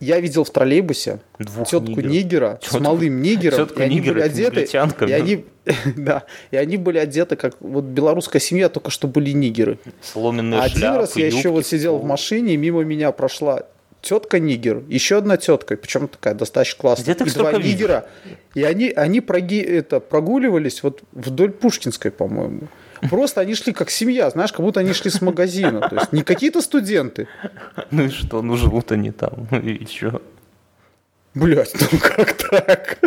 [0.00, 4.14] Я видел в троллейбусе Двух тетку нигера с Тетку- малым нигером, тетка и они нигера
[4.14, 5.14] были– одеты, и да?
[5.14, 5.44] они,
[5.96, 9.78] да, и они были одеты как вот белорусская семья, только что были нигеры.
[10.02, 13.62] Соломенные Один шляпы, раз я еще вот сидел в машине, и мимо меня прошла
[14.02, 17.72] тетка нигер, еще одна тетка, причем такая достаточно классная, Где ты и два столько видишь?
[17.80, 18.06] нигера,
[18.54, 22.62] и они, они проги, это, прогуливались вот вдоль Пушкинской, по-моему.
[23.10, 25.88] Просто они шли как семья, знаешь, как будто они шли с магазина.
[25.88, 27.28] То есть не какие-то студенты.
[27.90, 30.22] Ну и что, ну живут они там, ну и что?
[31.34, 32.98] Блять, ну как так?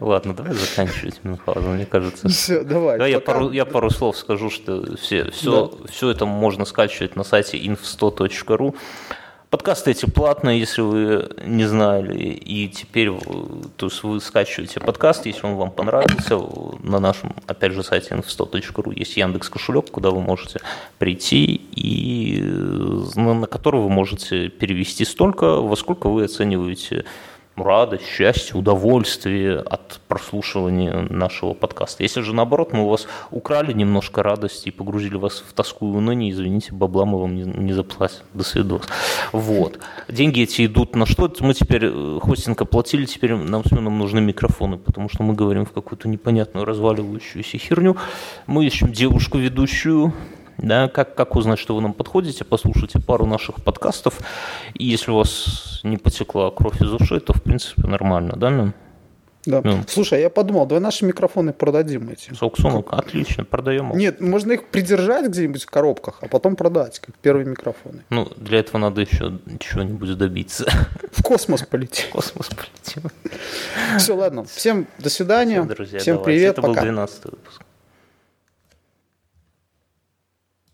[0.00, 2.28] Ладно, давай заканчивать, Мюнхгаузен, мне кажется.
[2.28, 2.98] Все, давай.
[2.98, 7.24] Да, я пару, я пару слов скажу, что все, все, все это можно скачивать на
[7.24, 8.74] сайте inf100.ru.
[9.48, 15.24] Подкасты эти платные, если вы не знали, и теперь вы- то есть вы скачиваете подкаст,
[15.26, 16.36] если он вам понравился,
[16.82, 20.60] на нашем, опять же, сайте inf100.ru есть Яндекс кошелек, куда вы можете
[20.98, 27.04] прийти и э, на который вы можете перевести столько, во сколько вы оцениваете
[27.56, 32.02] радость, счастье, удовольствие от прослушивания нашего подкаста.
[32.02, 35.96] Если же наоборот, мы у вас украли немножко радости и погрузили вас в тоску и
[35.96, 38.22] уныние, извините, бабла мы вам не, не заплатим.
[38.34, 38.82] До свидос.
[39.32, 39.78] Вот.
[40.08, 41.32] Деньги эти идут на что?
[41.40, 45.64] Мы теперь э, хостинг оплатили, теперь нам с Мюном нужны микрофоны, потому что мы говорим
[45.64, 47.96] в какую-то непонятную разваливающуюся херню.
[48.46, 50.12] Мы ищем девушку ведущую,
[50.58, 54.20] да, как, как узнать, что вы нам подходите, послушайте пару наших подкастов,
[54.74, 58.72] и если у вас не потекла кровь из ушей, то в принципе нормально, да?
[59.46, 59.60] Да.
[59.62, 59.82] Ну.
[59.86, 62.34] Слушай, а я подумал, давай наши микрофоны продадим эти.
[62.34, 63.96] С аукциона отлично, продаем.
[63.96, 68.02] Нет, можно их придержать где-нибудь в коробках, а потом продать, как первые микрофоны.
[68.10, 70.66] Ну, для этого надо еще чего-нибудь добиться.
[71.12, 72.06] В космос полететь.
[72.06, 73.10] В космос полетим.
[73.98, 74.44] Все, ладно.
[74.44, 75.62] Всем до свидания.
[75.62, 76.38] Друзья, Всем давайте.
[76.38, 76.82] привет, Это был пока.
[76.82, 77.62] 12 выпуск.